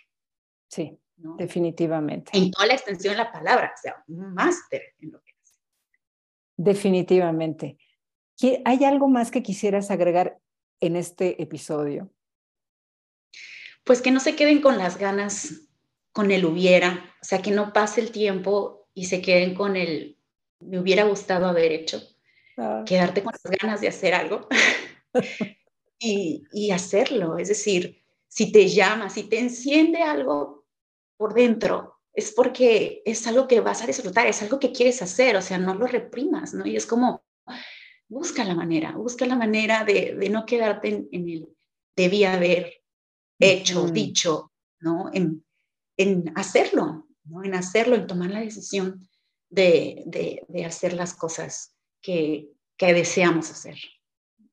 [0.68, 2.30] Sí, definitivamente.
[2.34, 5.32] En toda la extensión de la palabra, o sea, un máster en lo que
[6.58, 7.78] Definitivamente.
[8.64, 10.38] ¿Hay algo más que quisieras agregar
[10.80, 12.10] en este episodio?
[13.84, 15.68] Pues que no se queden con las ganas,
[16.12, 20.18] con el hubiera, o sea, que no pase el tiempo y se queden con el
[20.60, 22.02] me hubiera gustado haber hecho.
[22.56, 22.82] Ah.
[22.84, 24.48] Quedarte con las ganas de hacer algo
[26.00, 27.38] y, y hacerlo.
[27.38, 30.66] Es decir, si te llama, si te enciende algo
[31.16, 35.36] por dentro, es porque es algo que vas a disfrutar, es algo que quieres hacer,
[35.36, 36.66] o sea, no lo reprimas, ¿no?
[36.66, 37.24] Y es como,
[38.08, 41.48] busca la manera, busca la manera de, de no quedarte en, el
[41.94, 42.82] debí haber
[43.38, 45.10] hecho, dicho, ¿no?
[45.12, 45.44] En,
[45.96, 47.44] en, hacerlo, ¿no?
[47.44, 49.08] En hacerlo, en tomar la decisión
[49.48, 53.78] de, de, de hacer las cosas que, que deseamos hacer.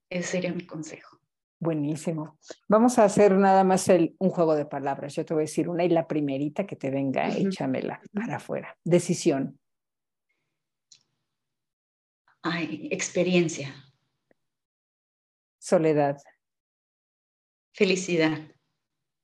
[0.08, 1.15] Ese sería mi consejo.
[1.60, 2.38] Buenísimo.
[2.68, 5.16] Vamos a hacer nada más el, un juego de palabras.
[5.16, 8.78] Yo te voy a decir una y la primerita que te venga, échamela para afuera.
[8.84, 9.60] Decisión.
[12.42, 13.74] Ay, experiencia.
[15.58, 16.18] Soledad.
[17.74, 18.40] Felicidad.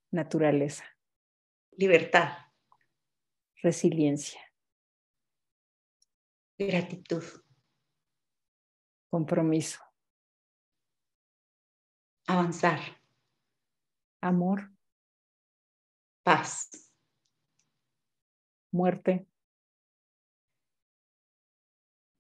[0.10, 0.86] Naturaleza.
[1.78, 2.30] Libertad.
[3.62, 4.42] Resiliencia.
[6.58, 7.24] Gratitud.
[9.10, 9.91] Compromiso.
[12.32, 12.80] Avanzar.
[14.22, 14.72] Amor.
[16.24, 16.70] Paz.
[18.72, 19.28] Muerte.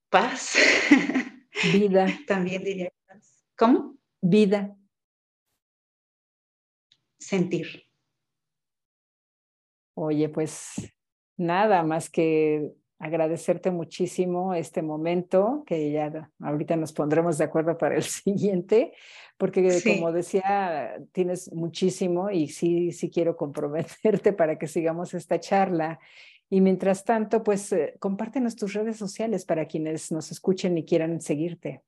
[0.09, 0.57] Paz.
[1.71, 2.07] Vida.
[2.27, 3.45] También diría paz.
[3.57, 3.95] ¿Cómo?
[4.21, 4.75] Vida.
[7.17, 7.85] Sentir.
[9.95, 10.93] Oye, pues
[11.37, 17.95] nada más que agradecerte muchísimo este momento, que ya ahorita nos pondremos de acuerdo para
[17.95, 18.93] el siguiente,
[19.37, 25.99] porque como decía, tienes muchísimo y sí, sí quiero comprometerte para que sigamos esta charla.
[26.47, 31.21] Y mientras tanto, pues eh, compártenos tus redes sociales para quienes nos escuchen y quieran
[31.21, 31.81] seguirte.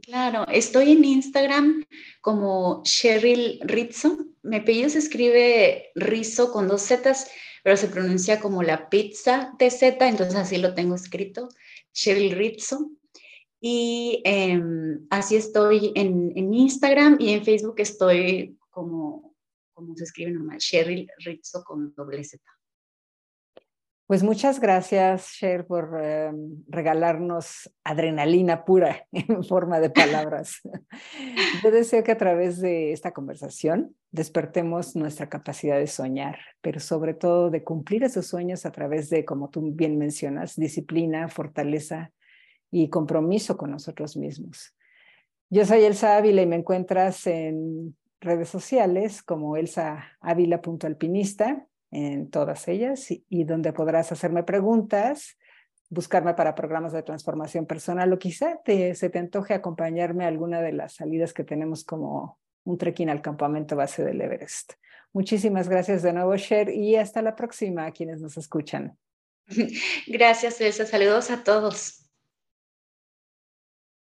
[0.00, 1.84] Claro, estoy en Instagram
[2.22, 4.16] como Cheryl Rizzo.
[4.42, 7.28] Mi apellido se escribe Rizzo con dos Zetas
[7.62, 11.48] pero se pronuncia como la pizza de Z, entonces así lo tengo escrito,
[11.92, 12.90] Cheryl Rizzo.
[13.60, 19.36] Y em, así estoy en, en, Instagram y en Facebook estoy como,
[19.72, 22.42] como se escribe normal, Cheryl Rizzo con doble Z.
[24.06, 30.60] Pues muchas gracias, Cher, por em, regalarnos adrenalina pura en forma de palabras.
[31.62, 37.14] Yo deseo que a través de esta conversación despertemos nuestra capacidad de soñar, pero sobre
[37.14, 42.12] todo de cumplir esos sueños a través de, como tú bien mencionas, disciplina, fortaleza
[42.70, 44.74] y compromiso con nosotros mismos.
[45.48, 53.06] Yo soy Elsa Ávila y me encuentras en redes sociales como elsaávila.alpinista en todas ellas
[53.10, 55.38] y, donde podrás hacerme preguntas,
[55.90, 60.62] buscarme para programas de transformación personal o quizá te, se te antoje acompañarme a alguna
[60.62, 64.72] de las salidas que tenemos como un trekking al campamento base del Everest.
[65.12, 68.96] Muchísimas gracias de nuevo, Cher, y hasta la próxima a quienes nos escuchan.
[70.06, 70.86] Gracias, Elsa.
[70.86, 72.01] Saludos a todos.